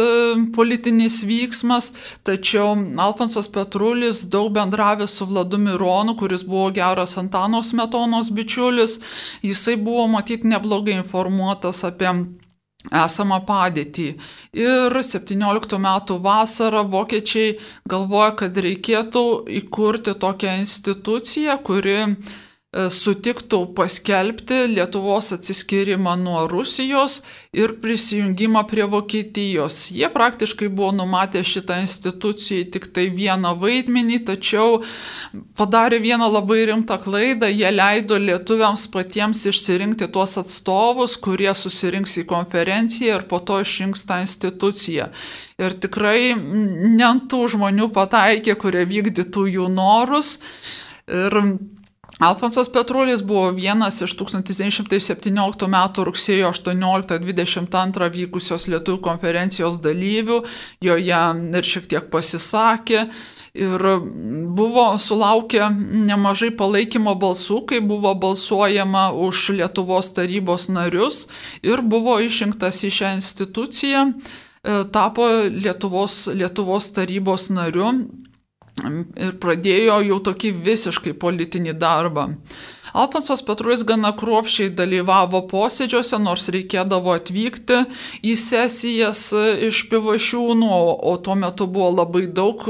politinis 0.54 1.20
vyksmas, 1.28 1.92
tačiau 2.26 2.74
Alfonsas 3.04 3.50
Petrulis 3.54 4.24
daug 4.32 4.50
bendravęs 4.56 5.14
su 5.20 5.28
Vladu 5.30 5.60
Mironu, 5.62 6.16
kuris 6.18 6.42
buvo 6.46 6.72
geras 6.74 7.14
Antanos 7.20 7.72
metonos 7.78 8.32
bičiulis, 8.34 8.98
jisai 9.46 9.78
buvo 9.78 10.08
matyti 10.16 10.50
neblogai 10.50 10.98
informuotas 10.98 11.84
apie 11.86 12.10
esamą 12.92 13.40
padėtį. 13.48 14.08
Ir 14.56 14.98
17 15.12 15.78
metų 15.84 16.18
vasarą 16.24 16.84
vokiečiai 16.88 17.56
galvoja, 17.88 18.34
kad 18.42 18.56
reikėtų 18.56 19.24
įkurti 19.62 20.14
tokią 20.18 20.58
instituciją, 20.62 21.58
kuri 21.64 21.98
sutiktų 22.68 23.62
paskelbti 23.72 24.66
Lietuvos 24.74 25.30
atsiskyrimą 25.32 26.12
nuo 26.20 26.42
Rusijos 26.50 27.22
ir 27.56 27.72
prisijungimą 27.80 28.60
prie 28.68 28.84
Vokietijos. 28.84 29.86
Jie 29.88 30.10
praktiškai 30.12 30.68
buvo 30.68 30.90
numatę 30.92 31.40
šitą 31.40 31.78
instituciją 31.80 32.66
tik 32.74 32.90
tai 32.92 33.06
vieną 33.08 33.54
vaidmenį, 33.62 34.18
tačiau 34.28 34.82
padarė 35.56 36.02
vieną 36.04 36.28
labai 36.28 36.66
rimtą 36.68 36.98
klaidą, 37.00 37.48
jie 37.48 37.70
leido 37.72 38.20
lietuviams 38.20 38.84
patiems 38.92 39.46
išsirinkti 39.48 40.10
tuos 40.12 40.36
atstovus, 40.36 41.16
kurie 41.16 41.54
susirinks 41.56 42.18
į 42.20 42.26
konferenciją 42.28 43.16
ir 43.16 43.26
po 43.32 43.40
to 43.40 43.62
išrinks 43.64 44.04
tą 44.04 44.20
instituciją. 44.26 45.08
Ir 45.56 45.72
tikrai 45.80 46.36
ne 46.36 47.08
ant 47.08 47.30
tų 47.32 47.46
žmonių 47.56 47.88
pataikė, 47.96 48.60
kurie 48.60 48.84
vykdytų 48.84 49.48
jų 49.56 49.72
norus. 49.72 50.36
Ir 51.08 51.32
Alfonsas 52.18 52.72
Petrulis 52.72 53.22
buvo 53.22 53.50
vienas 53.54 54.00
iš 54.02 54.16
1917 54.18 55.66
m. 55.70 55.76
rugsėjo 56.08 56.50
18-22 56.50 58.08
vykusios 58.16 58.66
Lietuvų 58.66 58.98
konferencijos 59.06 59.78
dalyvių, 59.84 60.40
joje 60.82 61.20
ir 61.60 61.68
šiek 61.72 61.86
tiek 61.86 62.08
pasisakė 62.10 63.04
ir 63.54 63.86
buvo 64.58 64.88
sulaukę 64.98 65.70
nemažai 66.10 66.50
palaikymo 66.58 67.14
balsų, 67.14 67.62
kai 67.70 67.78
buvo 67.86 68.10
balsuojama 68.18 69.12
už 69.14 69.52
Lietuvos 69.60 70.10
tarybos 70.18 70.66
narius 70.74 71.28
ir 71.62 71.86
buvo 71.86 72.18
išrinktas 72.18 72.82
į 72.82 72.94
šią 72.98 73.14
instituciją, 73.20 74.08
e, 74.10 74.84
tapo 74.90 75.30
Lietuvos, 75.54 76.26
Lietuvos 76.34 76.90
tarybos 76.98 77.46
nariu 77.54 77.92
ir 78.78 79.36
pradėjo 79.42 80.00
jau 80.08 80.18
tokį 80.30 80.52
visiškai 80.66 81.14
politinį 81.18 81.76
darbą. 81.78 82.32
Alfonsas 82.96 83.42
Petruis 83.44 83.82
gana 83.86 84.14
kruopščiai 84.16 84.70
dalyvavo 84.76 85.42
posėdžiuose, 85.50 86.18
nors 86.22 86.48
reikėdavo 86.54 87.12
atvykti 87.18 87.82
į 88.24 88.34
sesijas 88.40 89.26
iš 89.68 89.82
pivašiūnų, 89.90 90.70
o, 90.96 91.12
tuo 91.24 91.36
metu 91.38 91.68
buvo 91.68 91.90
labai 91.98 92.26
daug 92.32 92.64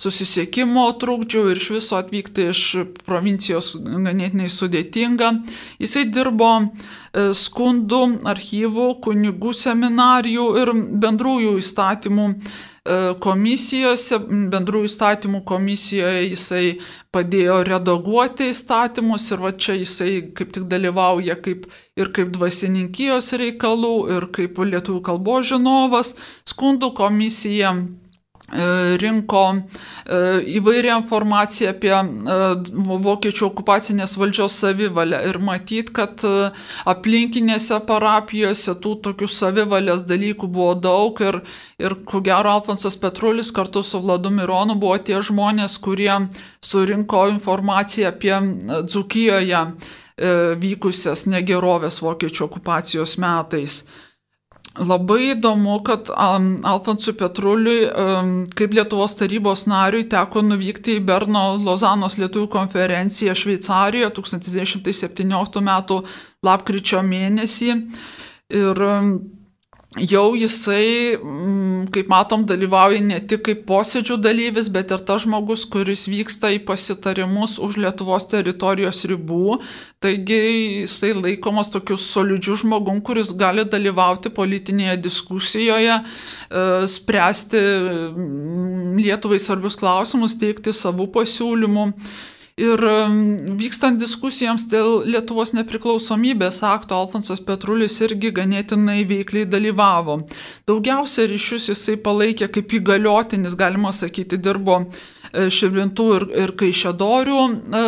susisiekimo 0.00 0.86
trūkdžių 1.02 1.44
ir 1.52 1.60
iš 1.60 1.68
viso 1.76 1.98
atvykti 2.00 2.48
iš 2.54 2.64
provincijos 3.04 3.74
ganėtinai 3.84 4.48
sudėtinga. 4.52 5.34
Jisai 5.82 6.06
dirbo 6.08 6.50
e, 6.64 7.28
skundų, 7.36 8.02
archyvų, 8.32 8.88
kunigų 9.04 9.54
seminarijų 9.56 10.48
ir 10.62 10.74
bendrųjų 11.04 11.58
įstatymų 11.60 12.32
komisijose, 13.24 14.18
bendrų 14.52 14.84
įstatymų 14.88 15.42
komisijoje 15.48 16.24
jisai 16.28 16.64
padėjo 17.14 17.60
redaguoti 17.68 18.50
įstatymus 18.52 19.30
ir 19.32 19.44
va 19.44 19.52
čia 19.52 19.76
jisai 19.78 20.10
kaip 20.36 20.52
tik 20.56 20.66
dalyvauja 20.72 21.38
kaip, 21.44 21.68
ir 21.98 22.12
kaip 22.16 22.32
dvasininkijos 22.36 23.32
reikalų, 23.44 23.94
ir 24.16 24.28
kaip 24.34 24.60
lietuvių 24.72 25.04
kalbos 25.10 25.48
žinovas. 25.52 26.14
Skundų 26.48 26.94
komisija 26.98 27.74
E, 27.76 28.07
rinko 28.96 29.42
e, 29.54 29.60
įvairią 30.56 30.96
informaciją 31.02 31.70
apie 31.74 31.92
e, 31.92 32.04
vokiečių 33.04 33.46
okupacinės 33.50 34.16
valdžios 34.20 34.56
savivalę 34.62 35.20
ir 35.28 35.38
matyt, 35.44 35.92
kad 35.92 36.24
aplinkinėse 36.88 37.80
parapijose 37.88 38.74
tų 38.80 38.94
tokių 39.04 39.28
savivalės 39.28 40.06
dalykų 40.08 40.48
buvo 40.48 40.72
daug 40.74 41.20
ir, 41.20 41.42
ir 41.78 41.98
ko 42.08 42.22
gero 42.24 42.56
Alfonsas 42.56 42.96
Petrulis 42.96 43.52
kartu 43.52 43.84
su 43.84 44.00
Vladu 44.00 44.32
Mironu 44.32 44.78
buvo 44.80 44.96
tie 44.96 45.20
žmonės, 45.20 45.76
kurie 45.84 46.14
surinko 46.64 47.28
informaciją 47.34 48.14
apie 48.14 48.36
Dzukijoje 48.88 49.64
vykusias 50.58 51.28
negerovės 51.30 52.00
vokiečių 52.02 52.48
okupacijos 52.48 53.18
metais. 53.22 53.82
Labai 54.78 55.32
įdomu, 55.32 55.78
kad 55.86 56.10
um, 56.12 56.50
Alfonsui 56.66 57.14
Petruliui, 57.18 57.88
um, 57.90 58.34
kaip 58.56 58.76
Lietuvos 58.76 59.16
tarybos 59.18 59.64
nariui, 59.70 60.04
teko 60.10 60.44
nuvykti 60.46 60.98
į 60.98 61.04
Berno 61.08 61.56
Lozanos 61.58 62.18
lietuvių 62.20 62.46
konferenciją 62.52 63.34
Šveicarijoje 63.38 64.12
1917 64.20 65.64
m. 65.64 65.72
lapkričio 66.46 67.02
mėnesį. 67.02 67.74
Ir 68.54 68.84
um, 68.86 69.12
jau 69.96 70.36
jisai, 70.36 71.16
mm, 71.16 71.86
kaip 71.92 72.10
matom, 72.12 72.44
dalyvauja 72.44 73.00
ne 73.00 73.18
tik 73.24 73.42
kaip 73.46 73.64
posėdžių 73.66 74.18
dalyvis, 74.20 74.68
bet 74.68 74.92
ir 74.92 75.00
tas 75.00 75.24
žmogus, 75.24 75.64
kuris 75.64 76.04
vyksta 76.10 76.50
į 76.52 76.60
pasitarimus 76.68 77.56
už 77.58 77.78
Lietuvos 77.80 78.28
teritorijos 78.28 79.04
ribų. 79.08 79.58
Taigi 79.98 80.84
jisai 80.84 81.14
laikomas 81.16 81.72
tokiu 81.72 81.96
solidžiu 81.96 82.58
žmogum, 82.60 83.00
kuris 83.00 83.32
gali 83.32 83.64
dalyvauti 83.64 84.28
politinėje 84.28 84.98
diskusijoje, 85.08 86.02
e, 86.04 86.86
spręsti 86.86 87.62
mm, 88.12 88.98
Lietuvai 89.00 89.40
svarbius 89.40 89.78
klausimus, 89.80 90.36
teikti 90.36 90.76
savų 90.76 91.08
pasiūlymų. 91.16 91.92
Ir 92.58 92.80
vykstant 93.58 94.00
diskusijoms 94.00 94.64
dėl 94.66 95.04
Lietuvos 95.06 95.52
nepriklausomybės 95.54 96.58
akto 96.66 96.96
Alfonsas 96.98 97.38
Petrulis 97.46 98.00
irgi 98.02 98.32
ganėtinai 98.34 99.04
veikliai 99.06 99.46
dalyvavo. 99.46 100.16
Daugiausia 100.66 101.28
ryšius 101.30 101.68
jisai 101.70 101.94
palaikė 102.02 102.48
kaip 102.56 102.74
įgaliotinis, 102.80 103.54
galima 103.58 103.92
sakyti, 103.94 104.40
dirbo 104.42 104.80
e, 104.82 105.46
Širvintų 105.54 106.08
ir, 106.16 106.26
ir 106.46 106.54
Kaišėdorių 106.58 107.44
e, 107.46 107.84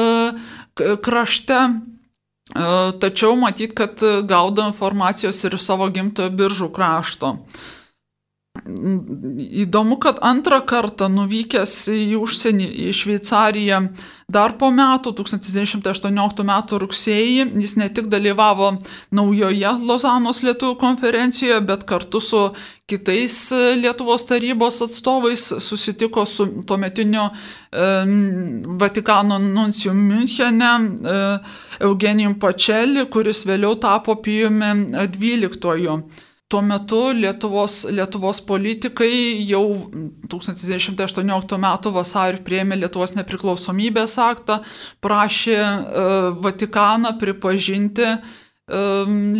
krašte. 1.02 1.59
E, 1.66 2.70
tačiau 3.02 3.35
matyt, 3.42 3.74
kad 3.74 4.06
gaudo 4.30 4.70
informacijos 4.70 5.42
ir 5.50 5.59
savo 5.59 5.90
gimtojo 5.90 6.30
biržų 6.30 6.70
krašto. 6.78 7.35
Įdomu, 8.66 9.96
kad 9.96 10.18
antrą 10.20 10.61
kartą 10.68 11.09
nuvykęs 11.09 11.75
į 11.94 12.18
užsienį, 12.20 12.66
į 12.88 12.92
Šveicariją, 12.96 13.79
dar 14.31 14.57
po 14.61 14.68
metų, 14.75 15.14
1918 15.16 16.44
m. 16.44 16.53
rugsėjį, 16.83 17.46
jis 17.62 17.77
ne 17.81 17.88
tik 17.88 18.11
dalyvavo 18.12 18.75
naujoje 19.16 19.73
Lozanos 19.87 20.42
lietuvių 20.44 20.77
konferencijoje, 20.81 21.61
bet 21.66 21.87
kartu 21.88 22.20
su 22.20 22.42
kitais 22.90 23.37
Lietuvos 23.81 24.27
tarybos 24.29 24.83
atstovais 24.85 25.46
susitiko 25.62 26.27
su 26.27 26.46
tuometiniu 26.66 27.27
e, 27.27 27.90
Vatikano 28.81 29.38
nuncijų 29.42 29.94
Münchene 29.94 30.73
e, 30.77 31.20
Eugenijum 31.87 32.37
Pačeli, 32.42 33.07
kuris 33.11 33.46
vėliau 33.49 33.79
tapo 33.81 34.18
Pijumi 34.20 34.90
XII. 35.16 36.29
Tuo 36.51 36.63
metu 36.67 37.13
Lietuvos, 37.15 37.85
Lietuvos 37.95 38.41
politikai 38.43 39.47
jau 39.47 39.63
1918 40.27 41.55
m. 41.55 41.69
vasarį 41.95 42.43
prieėmė 42.43 42.81
Lietuvos 42.81 43.15
nepriklausomybės 43.15 44.17
aktą, 44.19 44.57
prašė 44.99 45.55
e, 45.61 46.09
Vatikaną 46.43 47.15
pripažinti 47.23 48.09
e, 48.11 48.19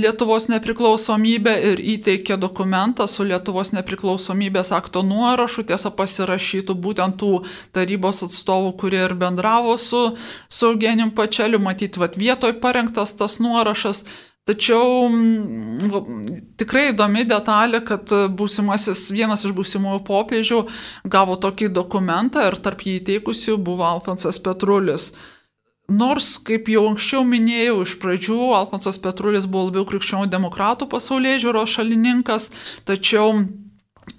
Lietuvos 0.05 0.47
nepriklausomybę 0.55 1.57
ir 1.73 1.83
įteikė 1.97 2.39
dokumentą 2.39 3.11
su 3.11 3.27
Lietuvos 3.27 3.75
nepriklausomybės 3.75 4.71
akto 4.79 5.03
nuorašu, 5.03 5.67
tiesa 5.67 5.91
pasirašytų 5.91 6.79
būtent 6.79 7.19
tų 7.19 7.43
tarybos 7.75 8.23
atstovų, 8.31 8.77
kurie 8.85 9.03
ir 9.09 9.19
bendravo 9.19 9.75
su, 9.83 10.13
su 10.47 10.71
Eugenijum 10.71 11.11
Pačeliu, 11.19 11.59
matyt, 11.59 11.99
vat, 11.99 12.15
vietoj 12.15 12.61
parengtas 12.63 13.19
tas 13.19 13.41
nuorašas. 13.43 14.07
Tačiau 14.49 15.09
mm, 15.11 16.55
tikrai 16.59 16.91
įdomi 16.91 17.27
detalė, 17.29 17.83
kad 17.87 18.11
būsimasis, 18.37 19.11
vienas 19.13 19.45
iš 19.45 19.53
būsimųjų 19.57 20.01
popiežių 20.07 20.63
gavo 21.13 21.37
tokį 21.41 21.69
dokumentą 21.77 22.47
ir 22.49 22.57
tarp 22.65 22.87
jį 22.87 22.97
įteikusių 23.03 23.59
buvo 23.61 23.85
Alfonsas 23.89 24.41
Petrulis. 24.43 25.11
Nors, 25.91 26.37
kaip 26.47 26.69
jau 26.71 26.85
anksčiau 26.87 27.25
minėjau, 27.27 27.81
iš 27.85 27.97
pradžių 28.03 28.39
Alfonsas 28.57 28.99
Petrulis 29.03 29.49
buvo 29.51 29.69
labiau 29.69 29.87
krikščionių 29.91 30.31
demokratų 30.31 30.87
pasaulyje 30.91 31.43
žiūros 31.45 31.75
šalininkas, 31.77 32.49
tačiau 32.89 33.43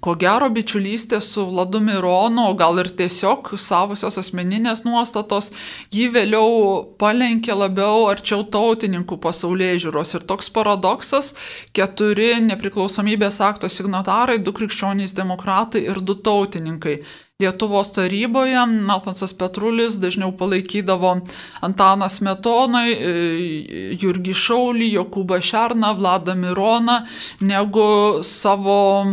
Ko 0.00 0.14
gero, 0.18 0.48
bičiulystė 0.50 1.20
su 1.22 1.44
Vladu 1.48 1.80
Mironu, 1.84 2.46
gal 2.58 2.78
ir 2.82 2.88
tiesiog 2.98 3.52
savosios 3.60 4.18
asmeninės 4.22 4.84
nuostatos, 4.86 5.50
jį 5.94 6.08
vėliau 6.16 6.52
palenkė 6.98 7.56
labiau 7.58 8.06
arčiau 8.10 8.46
tautininkų 8.56 9.18
pasaulyje 9.22 9.82
žiūros. 9.86 10.14
Ir 10.16 10.26
toks 10.30 10.50
paradoksas- 10.54 11.34
keturi 11.76 12.40
nepriklausomybės 12.46 13.40
akto 13.40 13.68
signatarai, 13.68 14.42
du 14.42 14.52
krikščionys 14.52 15.14
demokratai 15.14 15.84
ir 15.90 16.00
du 16.00 16.14
tautininkai. 16.14 17.02
Lietuvos 17.42 17.92
taryboje 17.96 18.56
Alfonsas 18.94 19.34
Petrulis 19.34 19.98
dažniau 20.02 20.32
palaikydavo 20.38 21.16
Antaną 21.66 22.08
Smetoną, 22.10 22.84
e, 22.86 23.12
Jurgį 24.00 24.34
Šaulį, 24.44 24.88
Jokūbą 24.96 25.40
Šerną, 25.42 25.92
Vladą 25.98 26.36
Mironą, 26.38 27.02
negu 27.42 28.22
savo 28.22 29.04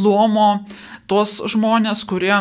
luomo 0.00 0.50
tuos 1.06 1.40
žmonės, 1.52 2.04
kurie, 2.08 2.36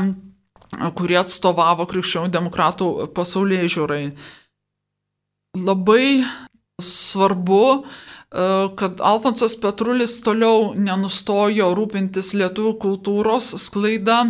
kurie 0.96 1.20
atstovavo 1.20 1.88
krikščionių 1.90 2.32
demokratų 2.34 2.92
pasaulyje 3.16 3.72
žiūrai. 3.76 4.04
Labai 5.58 6.22
svarbu, 6.84 7.66
e, 7.76 8.48
kad 8.80 9.04
Alfonsas 9.04 9.56
Petrulis 9.62 10.20
toliau 10.26 10.74
nenustojo 10.78 11.74
rūpintis 11.78 12.34
lietuvių 12.40 12.76
kultūros 12.82 13.54
sklaida, 13.62 14.24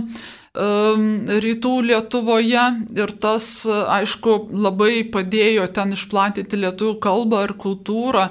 rytų 0.59 1.73
Lietuvoje 1.85 2.63
ir 2.97 3.11
tas, 3.21 3.45
aišku, 3.69 4.49
labai 4.51 5.05
padėjo 5.13 5.67
ten 5.71 5.93
išplatinti 5.93 6.57
lietuvių 6.57 6.95
kalbą 6.99 7.43
ir 7.45 7.53
kultūrą, 7.53 8.25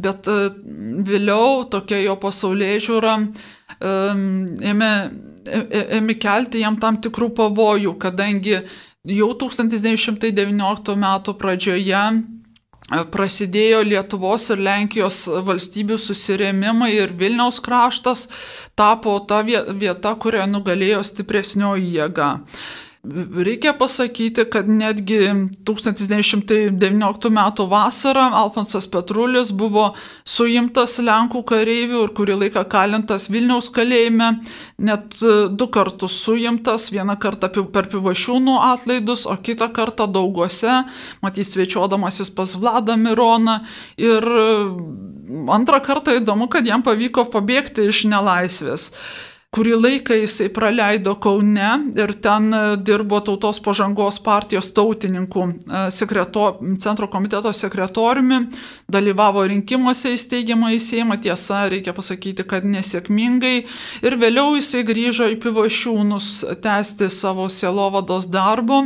bet 0.00 0.30
e, 0.30 0.38
vėliau 1.04 1.66
tokia 1.70 1.98
jo 2.04 2.16
pasaulyje 2.22 2.78
žiūra 2.88 3.18
ėmė, 3.80 4.92
ėmė 5.98 6.16
kelti 6.20 6.62
jam 6.62 6.78
tam 6.80 6.98
tikrų 7.02 7.30
pavojų, 7.36 7.94
kadangi 7.98 8.60
jau 9.04 9.30
1919 9.34 10.96
m. 10.96 11.06
pradžioje 11.38 12.04
prasidėjo 13.14 13.82
Lietuvos 13.86 14.48
ir 14.54 14.62
Lenkijos 14.64 15.24
valstybių 15.46 15.98
susirėmimai 16.00 16.92
ir 16.96 17.14
Vilniaus 17.18 17.60
kraštas 17.64 18.28
tapo 18.78 19.16
ta 19.28 19.42
vieta, 19.44 20.14
kurioje 20.20 20.48
nugalėjo 20.50 21.02
stipresnioji 21.06 21.92
jėga. 21.98 22.30
Reikia 23.04 23.74
pasakyti, 23.76 24.44
kad 24.48 24.68
netgi 24.68 25.18
1919 25.64 27.28
m. 27.28 27.40
vasarą 27.68 28.30
Alfonsas 28.32 28.86
Petrulis 28.88 29.50
buvo 29.52 29.90
suimtas 30.24 30.96
Lenkų 31.04 31.42
kareivių 31.50 32.00
ir 32.06 32.14
kurį 32.16 32.38
laiką 32.44 32.62
kalintas 32.72 33.28
Vilniaus 33.28 33.68
kalėjime, 33.76 34.30
net 34.80 35.18
e, 35.20 35.34
du 35.52 35.68
kartus 35.68 36.16
suimtas, 36.24 36.88
vieną 36.94 37.18
kartą 37.20 37.50
per 37.74 37.90
pivašiūnų 37.92 38.56
atlaidus, 38.70 39.26
o 39.28 39.36
kitą 39.36 39.68
kartą 39.76 40.08
dauguose, 40.08 40.80
matys 41.20 41.52
svečiuodamasis 41.52 42.32
pas 42.32 42.56
Vladą 42.56 42.96
Mironą. 42.96 43.58
Ir 44.00 44.24
e, 44.24 44.48
antrą 45.52 45.84
kartą 45.84 46.16
įdomu, 46.22 46.48
kad 46.48 46.64
jam 46.64 46.80
pavyko 46.86 47.28
pabėgti 47.36 47.84
iš 47.92 48.06
nelaisvės 48.08 48.88
kurį 49.54 49.74
laiką 49.78 50.16
jisai 50.18 50.48
praleido 50.54 51.14
Kaune 51.22 51.68
ir 52.00 52.12
ten 52.24 52.48
e, 52.50 52.62
dirbo 52.86 53.20
tautos 53.24 53.60
pažangos 53.62 54.18
partijos 54.24 54.72
tautininkų 54.74 55.44
e, 55.46 55.82
sekreto, 55.94 56.46
centro 56.82 57.08
komiteto 57.12 57.52
sekretoriumi, 57.54 58.40
dalyvavo 58.90 59.44
rinkimuose 59.52 60.14
įsteigiamą 60.16 60.74
į 60.74 60.80
Seimą, 60.82 61.20
tiesa, 61.22 61.64
reikia 61.70 61.94
pasakyti, 61.96 62.46
kad 62.48 62.66
nesėkmingai. 62.66 63.54
Ir 64.04 64.18
vėliau 64.20 64.58
jisai 64.58 64.82
grįžo 64.88 65.30
į 65.32 65.38
Pivašiūnus 65.44 66.34
tęsti 66.64 67.10
savo 67.12 67.46
sielovados 67.52 68.28
darbo 68.32 68.82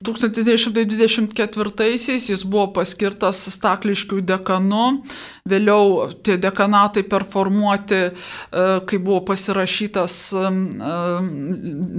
1924-aisiais 0.00 2.24
jis 2.30 2.44
buvo 2.48 2.70
paskirtas 2.78 3.42
Stakliškių 3.52 4.22
dekanu, 4.24 5.04
vėliau 5.44 6.08
tie 6.24 6.40
dekanatai 6.40 7.04
performuoti, 7.04 8.08
e, 8.08 8.12
kai 8.88 8.96
buvo 8.96 9.20
pasirašytas 9.28 10.32
e, 10.32 10.48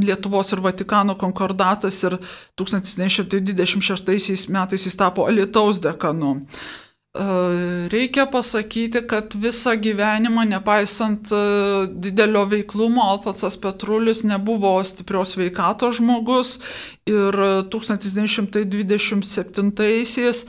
Lietuvos 0.07 0.49
ir 0.49 0.65
Vatikano 0.65 1.13
konkordatas 1.13 2.01
ir 2.09 2.17
1926 2.57 4.49
metais 4.49 4.81
jis 4.89 4.97
tapo 4.97 5.29
Alitaus 5.29 5.77
dekanu. 5.85 6.41
Reikia 7.11 8.23
pasakyti, 8.31 9.03
kad 9.03 9.35
visą 9.35 9.75
gyvenimą, 9.75 10.47
nepaisant 10.47 11.27
didelio 11.91 12.47
veiklumo, 12.47 13.03
Alfonsas 13.03 13.59
Petrulis 13.59 14.23
nebuvo 14.23 14.79
stiprios 14.87 15.35
veikatos 15.35 15.99
žmogus 15.99 16.63
ir 17.03 17.35
1927-aisiais 17.67 20.47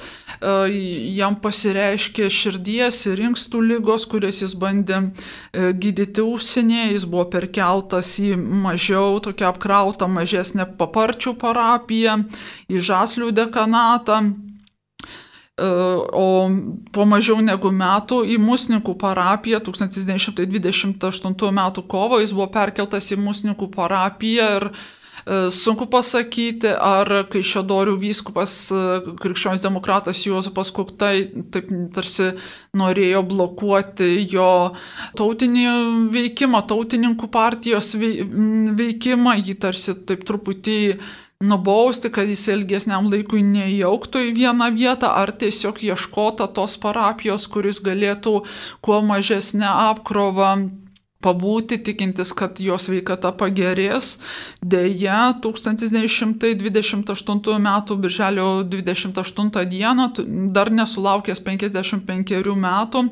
jam 1.16 1.34
pasireiškė 1.42 2.30
širdies 2.30 3.10
ir 3.10 3.18
inkstų 3.26 3.58
lygos, 3.72 4.06
kurias 4.06 4.38
jis 4.44 4.54
bandė 4.54 5.10
gydyti 5.50 6.22
užsienyje, 6.22 6.94
jis 6.94 7.02
buvo 7.10 7.26
perkeltas 7.34 8.14
į 8.22 8.38
mažiau 8.38 9.18
tokią 9.18 9.50
apkrautą, 9.50 10.06
mažesnę 10.06 10.70
paparčių 10.78 11.34
parapiją, 11.42 12.22
į 12.70 12.78
Žaslių 12.78 13.34
dekanatą. 13.34 14.51
E, 15.60 15.64
o 16.12 16.48
po 16.96 17.04
mažiau 17.04 17.42
negu 17.44 17.68
metų 17.76 18.22
į 18.24 18.38
Musnikų 18.40 18.94
parapiją 18.96 19.60
1928 19.60 21.52
m. 21.52 21.60
kovo 21.84 22.20
jis 22.22 22.32
buvo 22.32 22.48
perkeltas 22.54 23.12
į 23.12 23.20
Musnikų 23.20 23.68
parapiją 23.74 24.46
ir 24.56 24.66
e, 24.72 24.72
Sunku 25.52 25.90
pasakyti, 25.92 26.72
ar 26.72 27.28
kai 27.28 27.44
Šedorių 27.44 27.98
vyskupas 28.00 28.54
e, 28.72 28.80
krikščionis 29.20 29.60
demokratas 29.60 30.24
Juozapas 30.24 30.72
Kuktai 30.72 31.28
taip 31.52 31.68
tarsi 31.92 32.32
norėjo 32.72 33.20
blokuoti 33.28 34.24
jo 34.32 34.72
tautinį 35.20 35.66
veikimą, 36.16 36.64
tautininkų 36.72 37.28
partijos 37.28 37.92
veikimą, 38.00 39.36
jį 39.44 39.60
tarsi 39.68 40.00
taip 40.08 40.24
truputį 40.24 40.80
nubausti, 41.42 42.10
kad 42.14 42.30
jis 42.30 42.46
ilgesniam 42.54 43.10
laikui 43.12 43.42
neįjauktų 43.46 44.26
į 44.28 44.30
vieną 44.38 44.70
vietą, 44.76 45.08
ar 45.22 45.34
tiesiog 45.34 45.82
ieškota 45.84 46.46
tos 46.54 46.78
parapijos, 46.82 47.48
kuris 47.50 47.82
galėtų 47.84 48.34
kuo 48.84 48.98
mažesnę 49.06 49.68
apkrovą 49.90 50.52
pabūti, 51.22 51.78
tikintis, 51.86 52.32
kad 52.36 52.60
jos 52.62 52.88
veikata 52.90 53.32
pagerės. 53.38 54.18
Deja, 54.62 55.34
1928 55.44 57.58
m. 57.58 57.68
birželio 58.02 58.48
28 58.66 59.50
d. 59.54 59.64
dar 60.56 60.68
nesulaukęs 60.70 61.40
55 61.46 62.56
metų, 62.66 62.98
e, 63.06 63.08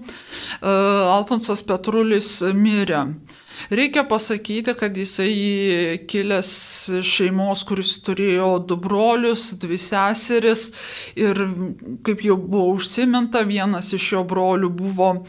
Alfonsas 1.16 1.60
Petrulis 1.66 2.28
mirė. 2.54 3.02
Reikia 3.70 4.04
pasakyti, 4.04 4.74
kad 4.74 4.96
jisai 4.96 6.00
kilęs 6.08 6.50
šeimos, 7.06 7.62
kuris 7.68 7.92
turėjo 8.04 8.48
du 8.66 8.76
brolius, 8.80 9.50
dvi 9.60 9.78
seseris 9.78 10.70
ir, 11.18 11.38
kaip 12.06 12.24
jau 12.24 12.36
buvo 12.40 12.70
užsiminta, 12.74 13.42
vienas 13.46 13.92
iš 13.96 14.06
jo 14.14 14.22
brolių 14.26 14.70
buvo 14.74 15.10
e, 15.14 15.22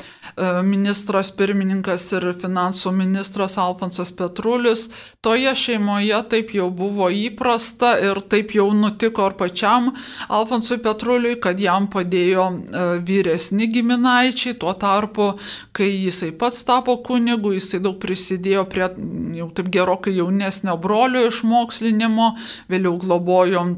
ministras 0.65 1.31
pirmininkas 1.36 2.07
ir 2.17 2.29
finansų 2.41 2.93
ministras 2.95 3.57
Alfonsas 3.62 4.13
Petrulis. 4.17 4.88
Toje 5.21 5.53
šeimoje 5.57 6.21
taip 6.31 6.55
jau 6.55 6.69
buvo 6.73 7.12
įprasta 7.13 7.93
ir 8.01 8.21
taip 8.31 8.55
jau 8.55 8.69
nutiko 8.73 9.27
ir 9.29 9.38
pačiam 9.39 9.91
Alfonsui 10.29 10.79
Petruliui, 10.81 11.38
kad 11.43 11.60
jam 11.62 11.89
padėjo 11.91 12.47
e, 12.47 12.88
vyresni 13.05 13.69
giminaičiai, 13.71 14.57
tuo 14.62 14.73
tarpu, 14.73 15.34
kai 15.75 15.91
jisai 15.91 16.31
pats 16.38 16.63
tapo 16.67 16.97
kunigu, 17.05 17.53
jisai 17.57 17.81
daug 17.84 17.99
prisidėjo 18.01 18.11
prisidėjo 18.12 18.67
prie 18.67 18.91
jau 19.39 19.47
taip 19.56 19.71
gerokai 19.71 20.17
jaunesnio 20.17 20.76
brolio 20.84 21.24
išmokslinimo, 21.32 22.34
vėliau 22.71 23.00
globojom 23.00 23.78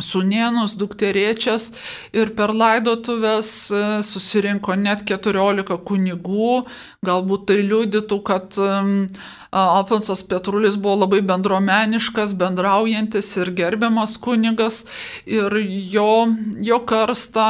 Sunienus, 0.00 0.76
dukteriečias 0.80 1.70
ir 2.16 2.32
per 2.36 2.54
laidotuvės 2.56 3.50
e, 3.74 3.80
susirinko 4.06 4.76
net 4.80 5.04
14 5.08 5.76
kunigų, 5.84 6.62
galbūt 7.04 7.44
tai 7.50 7.58
liudytų, 7.66 8.18
kad 8.24 8.56
Alfonsas 9.50 10.22
Petrulis 10.30 10.76
buvo 10.78 11.00
labai 11.02 11.20
bendromeniškas, 11.26 12.36
bendraujantis 12.38 13.32
ir 13.40 13.50
gerbiamas 13.58 14.14
kunigas 14.22 14.84
ir 15.26 15.56
jo, 15.90 16.30
jo 16.62 16.78
karstą 16.86 17.48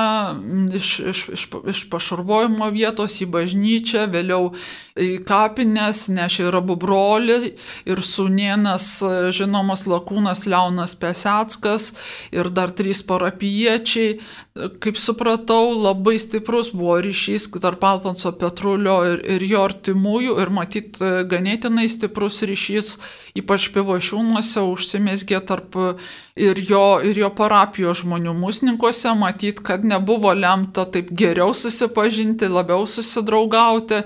iš, 0.81 0.95
iš, 1.13 1.25
iš, 1.37 1.47
iš 1.75 1.85
pašarvojimo 1.93 2.71
vietos 2.73 3.21
į 3.21 3.29
bažnyčią, 3.37 4.07
vėliau 4.15 4.55
į 5.01 5.11
kapines 5.27 6.07
nešė 6.13 6.49
ir 6.49 6.59
abu 6.61 6.77
broliai, 6.81 7.55
ir 7.89 8.03
sunienas 8.05 9.01
žinomas 9.37 9.87
lakūnas 9.91 10.47
Leonas 10.51 10.97
Pesetskas, 11.01 11.93
ir 12.35 12.51
dar 12.53 12.73
trys 12.77 13.03
parapiečiai. 13.07 14.19
Kaip 14.83 14.99
supratau, 15.01 15.73
labai 15.79 16.19
stiprus 16.21 16.73
buvo 16.75 16.99
ryšys 17.01 17.49
tarp 17.63 17.85
Alfonso 17.87 18.33
Petrulio 18.37 18.99
ir, 19.09 19.23
ir 19.37 19.45
jo 19.47 19.65
artimųjų 19.65 20.37
ir 20.43 20.53
matyt 20.53 21.01
ganėtinai 21.31 21.87
stiprus 21.89 22.43
ryšys, 22.47 22.97
ypač 23.39 23.71
pivošiūnuose, 23.75 24.65
užsimesgė 24.75 25.41
tarp 25.49 25.79
ir 26.41 26.61
jo, 26.69 27.01
ir 27.05 27.19
jo 27.21 27.31
parapijos 27.37 28.03
žmonių 28.03 28.35
musninkuose, 28.39 29.13
matyt, 29.19 29.61
kad 29.65 29.85
nebuvo 29.87 30.33
lemta 30.37 30.87
taip 30.89 31.11
geriau 31.17 31.55
susipažinti, 31.57 32.49
labiau 32.51 32.87
susidraugauti, 32.89 34.03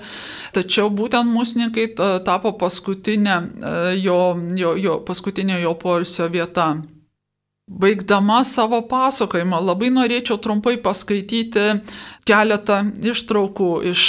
tačiau 0.55 0.84
būtent 0.89 1.31
musninkai 1.31 1.87
tapo 2.25 2.55
paskutinė 2.59 3.37
e, 3.37 3.77
jo, 4.01 4.19
jo, 4.57 4.75
jo, 4.79 4.99
paskutinė 5.07 5.61
jo 5.63 5.73
poilsio 5.79 6.29
vieta. 6.33 6.73
Baigdama 7.65 8.43
savo 8.45 8.77
pasakojimą 8.85 9.57
labai 9.65 9.87
norėčiau 9.89 10.35
trumpai 10.37 10.75
paskaityti 10.85 11.63
keletą 12.29 12.75
ištraukų 13.09 13.69
iš 13.89 14.03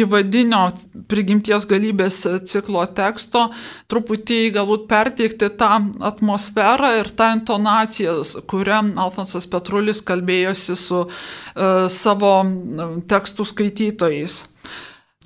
įvadinio 0.00 0.62
prigimties 1.04 1.66
galybės 1.68 2.22
ciklo 2.48 2.86
teksto, 2.96 3.50
truputį 3.92 4.40
galbūt 4.56 4.88
perteikti 4.88 5.52
tą 5.60 5.74
atmosferą 6.08 6.94
ir 7.02 7.12
tą 7.12 7.34
intonaciją, 7.36 8.16
kurią 8.48 8.80
Alfonsas 9.04 9.44
Petrulis 9.44 10.00
kalbėjosi 10.00 10.80
su 10.80 11.04
uh, 11.04 11.12
savo 11.92 12.34
tekstų 13.12 13.50
skaitytojais. 13.52 14.40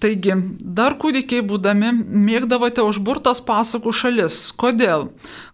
Taigi, 0.01 0.33
dar 0.65 0.95
kūdikiai 0.97 1.43
būdami 1.45 1.91
mėgdavote 2.25 2.81
užburtas 2.89 3.43
pasakų 3.45 3.93
šalis. 3.93 4.39
Kodėl? 4.57 5.11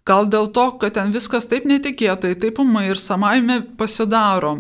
Gal 0.07 0.29
dėl 0.31 0.47
to, 0.55 0.69
kad 0.79 0.95
ten 0.95 1.11
viskas 1.15 1.49
taip 1.51 1.67
netikėtai, 1.67 2.37
taip 2.39 2.61
umai 2.63 2.85
ir 2.93 3.01
samaime 3.03 3.59
pasidaro. 3.81 4.53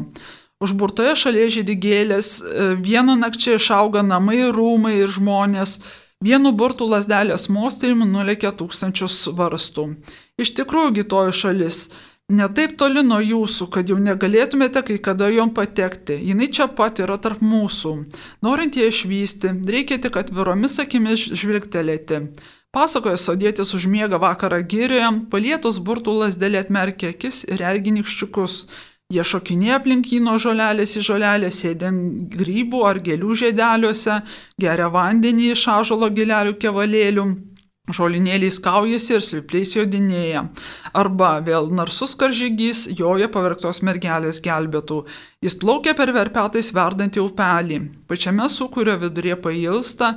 Užburtoje 0.58 1.12
šalyje 1.20 1.52
žydigėlės, 1.58 2.32
e, 2.40 2.66
vieną 2.82 3.14
nakčią 3.20 3.60
išauga 3.60 4.02
namai, 4.02 4.40
rūmai 4.56 4.96
ir 5.04 5.12
žmonės, 5.12 5.78
vienu 6.24 6.50
burtų 6.56 6.88
lasdelės 6.90 7.46
mostėjimu 7.52 8.08
nulėkia 8.10 8.54
tūkstančius 8.58 9.28
varstų. 9.38 9.90
Iš 10.40 10.56
tikrųjų, 10.56 10.96
gitoji 11.02 11.36
šalis 11.44 11.80
Netaip 12.26 12.72
toli 12.74 13.04
nuo 13.06 13.20
jūsų, 13.22 13.68
kad 13.70 13.86
jau 13.86 14.00
negalėtumėte 14.02 14.80
kai 14.88 14.96
kada 14.98 15.28
jom 15.30 15.52
patekti. 15.54 16.16
Jis 16.26 16.56
čia 16.56 16.66
pat 16.66 16.98
yra 16.98 17.20
tarp 17.22 17.38
mūsų. 17.38 17.92
Norint 18.42 18.74
ją 18.74 18.88
išvysti, 18.90 19.52
reikia 19.62 20.00
tik 20.02 20.18
atviromis 20.18 20.80
akimis 20.82 21.28
žvilgtelėti. 21.38 22.18
Pasakoja 22.74 23.14
sodėtis 23.14 23.70
užmiega 23.78 24.18
vakarą 24.18 24.58
gyrioje, 24.66 25.12
palietus 25.30 25.78
burtų 25.78 26.18
lasdelė 26.24 26.64
atmerkia 26.64 27.14
akis 27.14 27.44
ir 27.46 27.62
erginikščiukus. 27.62 28.58
Jie 29.14 29.22
šokinėja 29.22 29.78
aplink 29.78 30.10
jį 30.10 30.24
nuo 30.26 30.34
žolelės 30.42 30.98
į 30.98 31.06
žolelę, 31.06 31.54
sėdint 31.54 32.26
grybų 32.34 32.82
ar 32.90 32.98
gėlių 33.06 33.38
žiedeliuose, 33.38 34.24
geria 34.58 34.90
vandenį 34.90 35.52
iš 35.54 35.68
ažalo 35.78 36.10
gilelių 36.10 36.58
kevalėlių 36.58 37.28
žolinėliais 37.92 38.58
kaujasi 38.62 39.14
ir 39.16 39.24
slipliais 39.24 39.74
jodinėja. 39.76 40.46
Arba 40.96 41.36
vėl 41.46 41.70
narsus 41.74 42.16
karžygys 42.18 42.86
joja 42.98 43.28
pavergtos 43.32 43.82
mergelės 43.86 44.42
gelbėtų. 44.44 45.04
Jis 45.44 45.58
plaukia 45.62 45.94
per 45.98 46.12
verpetais 46.16 46.72
verdantį 46.74 47.22
upelį. 47.22 47.80
Pačiame 48.10 48.48
sūkurio 48.50 48.98
viduryje 49.02 49.38
pailsta, 49.44 50.16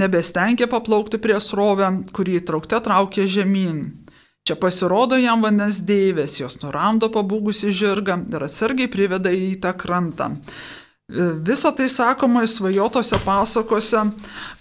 nebestengia 0.00 0.70
paplaukti 0.70 1.20
prie 1.20 1.40
srovę, 1.40 1.92
kurį 2.16 2.40
įtraukte 2.40 2.80
traukia 2.84 3.26
žemyn. 3.28 3.84
Čia 4.40 4.56
pasirodo 4.56 5.18
jam 5.20 5.42
vandens 5.44 5.82
deivės, 5.84 6.38
jos 6.40 6.56
nuramdo 6.62 7.10
pabūgusi 7.12 7.74
žirgą 7.76 8.22
ir 8.32 8.46
atsargiai 8.46 8.88
priveda 8.88 9.32
į 9.36 9.58
tą 9.60 9.74
krantą. 9.76 10.30
Visą 11.10 11.72
tai 11.74 11.88
sakoma 11.90 12.44
įsvajotose 12.46 13.18
pasakose, 13.24 14.04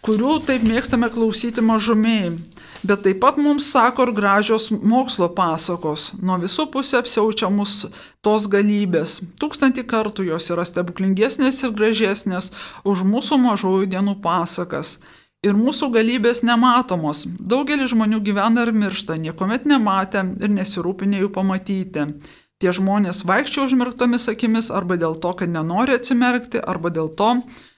kurių 0.06 0.40
taip 0.48 0.64
mėgstame 0.66 1.10
klausyti 1.14 1.62
mažumiai. 1.62 2.32
Bet 2.80 3.04
taip 3.04 3.20
pat 3.20 3.38
mums 3.38 3.68
sako 3.74 4.06
ir 4.08 4.14
gražios 4.16 4.70
mokslo 4.72 5.28
pasakos, 5.36 6.14
nuo 6.24 6.38
visų 6.40 6.70
pusių 6.72 7.02
apsiaučia 7.02 7.50
mus 7.52 7.74
tos 8.24 8.48
galybės. 8.48 9.18
Tūkstantį 9.42 9.84
kartų 9.90 10.30
jos 10.30 10.48
yra 10.56 10.64
stebuklingesnės 10.66 11.60
ir 11.68 11.76
gražesnės 11.76 12.54
už 12.88 13.04
mūsų 13.04 13.42
mažųjų 13.44 13.90
dienų 13.94 14.16
pasakas. 14.24 14.98
Ir 15.44 15.56
mūsų 15.56 15.92
galybės 15.92 16.42
nematomos. 16.44 17.26
Daugelis 17.40 17.94
žmonių 17.94 18.20
gyvena 18.24 18.66
ir 18.66 18.74
miršta, 18.76 19.16
niekuomet 19.20 19.68
nematę 19.68 20.24
ir 20.40 20.52
nesirūpinę 20.52 21.22
jų 21.22 21.30
pamatyti. 21.36 22.08
Tie 22.60 22.74
žmonės 22.76 23.24
vaikščia 23.24 23.64
užmirktomis 23.64 24.28
akimis 24.28 24.68
arba 24.76 24.98
dėl 25.00 25.16
to, 25.24 25.32
kad 25.40 25.48
nenori 25.48 25.96
atsimerkti, 25.96 26.60
arba 26.60 26.92
dėl 26.92 27.08
to, 27.16 27.30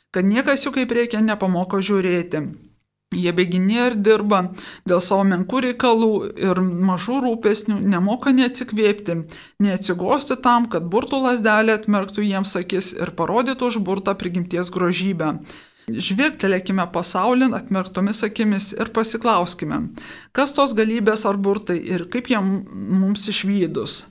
kad 0.09 0.25
niekas 0.25 0.65
jų 0.65 0.73
kaip 0.79 0.93
reikia 0.97 1.21
nepamoko 1.21 1.77
žiūrėti. 1.86 2.41
Jie 3.11 3.32
beginė 3.36 3.79
ir 3.89 3.95
dirba 3.99 4.39
dėl 4.88 5.01
savo 5.03 5.25
menkų 5.27 5.59
reikalų 5.65 6.11
ir 6.39 6.61
mažų 6.63 7.17
rūpesnių, 7.25 7.75
nemoka 7.93 8.32
neatsikvėpti, 8.34 9.17
neatsigosti 9.61 10.38
tam, 10.41 10.69
kad 10.71 10.88
burtų 10.89 11.19
lasdelė 11.25 11.75
atmerktų 11.75 12.23
jiems 12.23 12.55
akis 12.55 12.93
ir 12.95 13.11
parodytų 13.19 13.67
užburtą 13.67 14.15
prigimties 14.15 14.71
grožybę. 14.71 15.36
Žvirktelėkime 15.91 16.88
pasaulin 16.95 17.53
atmerktomis 17.57 18.23
akimis 18.23 18.71
ir 18.79 18.93
pasiklauskime, 18.95 19.82
kas 20.32 20.55
tos 20.55 20.73
galybės 20.77 21.27
ar 21.27 21.38
burtai 21.38 21.77
ir 21.84 22.07
kaip 22.09 22.32
jie 22.32 22.39
mums 22.39 23.27
išvydus. 23.27 24.05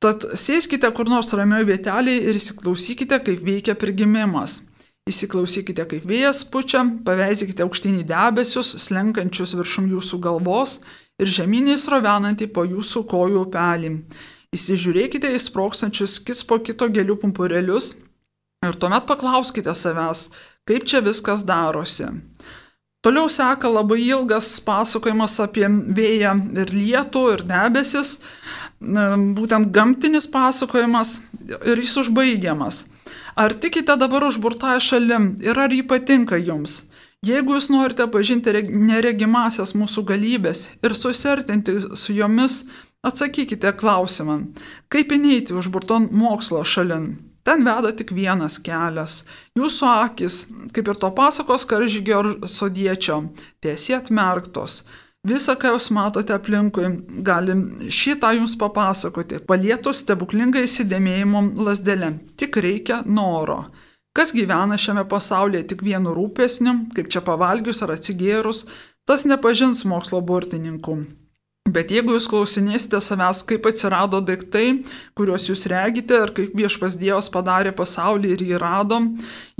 Tad 0.00 0.24
sėskite 0.40 0.88
kur 0.96 1.10
nors 1.12 1.28
ramioje 1.36 1.66
vietelėje 1.68 2.24
ir 2.30 2.38
įsiklausykite, 2.38 3.18
kaip 3.26 3.42
veikia 3.44 3.74
prigimimas. 3.76 4.62
Įsiklausykite, 5.10 5.84
kaip 5.90 6.06
vėjas 6.08 6.40
pučia, 6.48 6.82
paveizykite 7.04 7.64
aukštinį 7.66 8.06
debesius, 8.08 8.72
slenkančius 8.84 9.52
viršum 9.58 9.90
jūsų 9.92 10.20
galvos 10.24 10.78
ir 11.20 11.28
žemynį 11.28 11.76
srovenantį 11.82 12.48
po 12.54 12.64
jūsų 12.68 13.04
kojų 13.10 13.44
upelį. 13.46 13.92
Įsižiūrėkite 14.56 15.28
į 15.36 15.40
sprokstančius 15.44 16.16
kits 16.24 16.46
po 16.48 16.58
kito 16.64 16.88
gėlių 16.88 17.18
pumpurelius 17.20 17.92
ir 18.66 18.76
tuomet 18.80 19.04
paklauskite 19.08 19.74
savęs, 19.76 20.28
kaip 20.68 20.88
čia 20.88 21.04
viskas 21.04 21.44
darosi. 21.48 22.08
Toliau 23.00 23.30
seka 23.32 23.68
labai 23.72 24.02
ilgas 24.04 24.58
pasakojimas 24.60 25.38
apie 25.40 25.64
vėją 25.96 26.34
ir 26.62 26.72
lietų 26.74 27.22
ir 27.32 27.42
debesis, 27.48 28.18
būtent 28.80 29.70
gamtinis 29.72 30.28
pasakojimas 30.28 31.14
ir 31.48 31.80
jis 31.80 31.96
užbaigiamas. 32.02 32.82
Ar 33.40 33.54
tikite 33.56 33.96
dabar 33.96 34.26
užburtąją 34.28 34.82
šalim 34.84 35.30
ir 35.40 35.56
ar 35.56 35.72
jį 35.72 35.86
patinka 35.88 36.36
jums? 36.36 36.82
Jeigu 37.24 37.56
jūs 37.56 37.70
norite 37.72 38.04
pažinti 38.12 38.52
neregimasias 38.68 39.72
mūsų 39.76 40.04
galybės 40.12 40.66
ir 40.84 40.96
susertinti 40.96 41.78
su 41.96 42.16
jomis, 42.16 42.66
atsakykite 43.00 43.72
klausimą, 43.80 44.42
kaip 44.92 45.16
įneiti 45.16 45.56
užburton 45.56 46.08
mokslo 46.12 46.64
šalin. 46.68 47.14
Ten 47.46 47.64
veda 47.64 47.92
tik 47.96 48.12
vienas 48.12 48.58
kelias. 48.60 49.22
Jūsų 49.56 49.86
akis, 49.90 50.40
kaip 50.76 50.90
ir 50.92 50.98
to 51.00 51.10
pasakos 51.16 51.64
karžygio 51.68 52.22
sodiečio, 52.44 53.22
tiesiai 53.64 54.00
atmerktos. 54.00 54.82
Visa, 55.26 55.52
ką 55.52 55.74
jūs 55.74 55.90
matote 55.92 56.32
aplinkui, 56.32 56.86
gali 57.24 57.56
šitą 57.92 58.32
jums 58.38 58.54
papasakoti, 58.60 59.42
palietus 59.48 60.00
stebuklingai 60.04 60.64
įsidėmėjimo 60.64 61.42
lasdelė. 61.66 62.14
Tik 62.40 62.56
reikia 62.64 63.02
noro. 63.04 63.66
Kas 64.16 64.32
gyvena 64.34 64.78
šiame 64.80 65.04
pasaulyje 65.08 65.68
tik 65.72 65.84
vienu 65.86 66.16
rūpesniu, 66.16 66.72
kaip 66.96 67.12
čia 67.12 67.20
pavalgius 67.22 67.84
ar 67.84 67.92
atsigėrus, 67.94 68.64
tas 69.06 69.28
nepažins 69.28 69.84
mokslo 69.84 70.22
burtininkų. 70.24 70.96
Bet 71.70 71.92
jeigu 71.94 72.14
jūs 72.16 72.26
klausinėsite 72.30 72.98
savęs, 73.04 73.44
kaip 73.46 73.66
atsirado 73.68 74.18
daiktai, 74.24 74.80
kuriuos 75.18 75.46
jūs 75.50 75.66
regite, 75.70 76.16
ar 76.24 76.32
kaip 76.34 76.56
viešpas 76.56 76.96
Dievas 76.98 77.30
padarė 77.30 77.74
pasaulį 77.76 78.32
ir 78.34 78.42
jį 78.48 78.58
rado, 78.62 78.98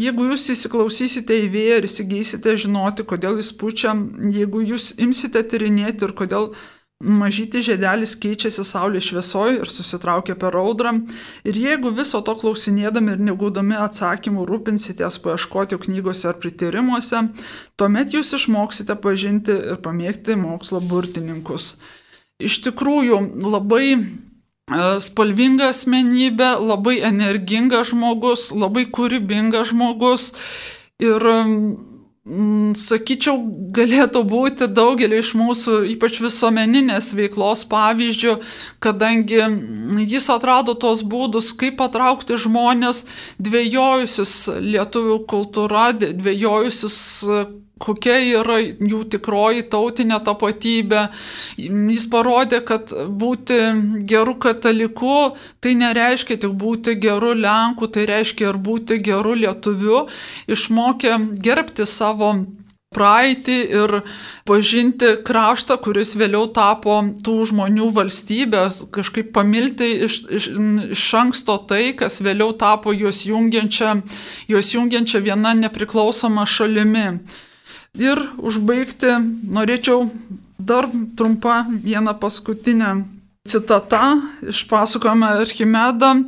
jeigu 0.01 0.31
jūs 0.31 0.49
įsiklausysite 0.57 1.37
į 1.45 1.47
vėją 1.55 1.79
ir 1.81 1.89
įsigysite 1.91 2.57
žinoti, 2.65 3.07
kodėl 3.07 3.39
jis 3.39 3.53
pučia, 3.61 3.95
jeigu 4.35 4.65
jūs 4.73 4.95
imsite 4.99 5.45
tyrinėti 5.53 6.09
ir 6.09 6.17
kodėl 6.19 6.51
mažyti 7.01 7.63
žiedelis 7.65 8.13
keičiasi 8.21 8.65
saulės 8.69 9.07
šviesoje 9.09 9.61
ir 9.63 9.71
susitraukia 9.73 10.35
per 10.41 10.57
audrą, 10.61 10.93
ir 11.49 11.57
jeigu 11.57 11.95
viso 11.97 12.21
to 12.25 12.35
klausinėdami 12.43 13.15
ir 13.15 13.23
negūdami 13.31 13.79
atsakymų 13.87 14.45
rūpinsitės 14.49 15.17
paieškoti 15.25 15.81
knygose 15.87 16.29
ar 16.33 16.37
prityrimuose, 16.43 17.23
tuomet 17.81 18.13
jūs 18.17 18.35
išmoksite 18.41 18.99
pažinti 19.01 19.57
ir 19.73 19.81
pamėgti 19.85 20.37
mokslo 20.41 20.83
burtininkus 20.85 21.79
iš 22.41 22.61
tikrųjų 22.67 23.21
labai 23.45 23.87
e, 23.97 24.03
spalvinga 25.05 25.71
asmenybė, 25.75 26.55
labai 26.63 26.99
energingas 27.11 27.93
žmogus, 27.93 28.51
labai 28.57 28.87
kūrybingas 28.91 29.73
žmogus 29.75 30.33
ir, 31.01 31.31
sakyčiau, 32.77 33.39
galėtų 33.73 34.23
būti 34.29 34.69
daugelį 34.69 35.21
iš 35.23 35.33
mūsų, 35.39 35.77
ypač 35.95 36.21
visuomeninės 36.21 37.15
veiklos 37.17 37.65
pavyzdžių, 37.71 38.35
kadangi 38.79 39.41
jis 40.05 40.29
atrado 40.31 40.75
tos 40.75 41.03
būdus, 41.03 41.55
kaip 41.57 41.79
patraukti 41.81 42.37
žmonės 42.37 43.07
dviejojusius 43.41 44.35
lietuvių 44.61 45.19
kultūra, 45.31 45.91
dviejojusius 45.97 47.01
kokia 47.81 48.19
yra 48.41 48.59
jų 48.61 49.03
tikroji 49.15 49.67
tautinė 49.73 50.21
tapatybė. 50.27 51.07
Jis 51.61 52.07
parodė, 52.13 52.61
kad 52.67 52.93
būti 53.23 53.59
geru 54.11 54.37
kataliku 54.43 55.33
tai 55.65 55.75
nereiškia 55.81 56.41
tik 56.45 56.57
būti 56.61 56.97
geru 57.01 57.35
lenku, 57.39 57.89
tai 57.89 58.07
reiškia 58.11 58.53
ir 58.53 58.61
būti 58.71 59.01
geru 59.05 59.37
lietuviu. 59.43 60.07
Išmokė 60.51 61.17
gerbti 61.41 61.89
savo 61.89 62.35
praeitį 62.91 63.57
ir 63.71 63.93
pažinti 64.51 65.13
kraštą, 65.27 65.77
kuris 65.85 66.17
vėliau 66.19 66.49
tapo 66.51 66.97
tų 67.23 67.37
žmonių 67.53 67.87
valstybės, 67.95 68.81
kažkaip 68.95 69.31
pamilti 69.37 69.93
iš, 70.09 70.17
iš, 70.27 70.49
iš 70.97 71.05
anksto 71.21 71.55
tai, 71.71 71.93
kas 72.01 72.19
vėliau 72.19 72.51
tapo 72.59 72.91
juos 72.91 73.23
jungiančia, 73.29 73.95
juos 74.51 74.73
jungiančia 74.75 75.23
viena 75.23 75.55
nepriklausoma 75.55 76.49
šalimi. 76.51 77.21
Ir 77.99 78.21
užbaigti 78.39 79.17
norėčiau 79.51 80.05
dar 80.59 80.87
trumpą 81.17 81.65
vieną 81.83 82.15
paskutinę 82.21 83.05
citatą 83.49 84.21
iš 84.47 84.65
pasakojame 84.71 85.27
Archimedą. 85.27 86.25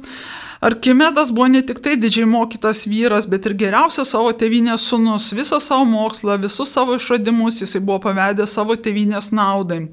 Arkimedas 0.62 1.30
buvo 1.34 1.48
ne 1.48 1.62
tik 1.62 1.80
tai 1.82 1.96
didžiai 1.98 2.26
mokytas 2.26 2.86
vyras, 2.86 3.26
bet 3.26 3.46
ir 3.46 3.54
geriausias 3.58 4.12
savo 4.14 4.30
tėvynės 4.30 4.84
sunus, 4.86 5.32
visą 5.34 5.58
savo 5.60 5.84
mokslą, 5.90 6.38
visus 6.38 6.70
savo 6.70 6.94
išradimus 6.94 7.58
jisai 7.64 7.82
buvo 7.82 7.98
pavedęs 8.04 8.54
savo 8.58 8.76
tėvynės 8.78 9.32
naudai. 9.34 9.88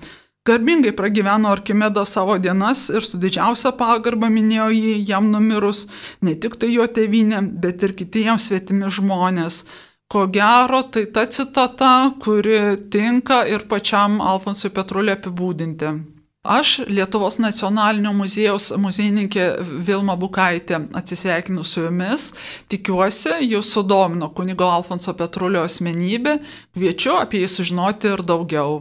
Garbingai 0.45 0.93
pragyveno 0.95 1.49
Arkimedas 1.51 2.13
savo 2.15 2.37
dienas 2.37 2.87
ir 2.89 3.05
su 3.05 3.17
didžiausia 3.21 3.73
pagarba 3.77 4.29
minėjo 4.29 4.69
jį 4.73 4.93
jam 5.09 5.27
numirus 5.33 5.87
ne 6.21 6.33
tik 6.33 6.55
tai 6.61 6.69
jo 6.73 6.85
tėvynė, 6.85 7.41
bet 7.61 7.83
ir 7.83 7.93
kiti 7.97 8.23
jam 8.29 8.39
svetimi 8.41 8.89
žmonės. 8.93 9.65
Ko 10.09 10.25
gero, 10.25 10.81
tai 10.89 11.05
ta 11.13 11.27
citata, 11.29 11.89
kuri 12.17 12.77
tinka 12.89 13.43
ir 13.45 13.67
pačiam 13.69 14.17
Alfonsui 14.25 14.71
Petruliui 14.73 15.13
apibūdinti. 15.13 15.91
Aš, 16.49 16.71
Lietuvos 16.89 17.37
nacionalinio 17.37 18.15
muziejaus 18.17 18.71
muziejininkė 18.81 19.45
Vilma 19.85 20.15
Bukaitė, 20.17 20.79
atsisveikinu 20.97 21.61
su 21.61 21.83
jumis, 21.83 22.31
tikiuosi, 22.73 23.35
jūs 23.51 23.69
sudomino 23.75 24.31
kunigo 24.33 24.65
Alfonso 24.65 25.13
Petrulio 25.13 25.61
asmenybė, 25.67 26.39
kviečiu 26.73 27.19
apie 27.19 27.43
jį 27.43 27.51
sužinoti 27.59 28.15
ir 28.15 28.25
daugiau. 28.25 28.79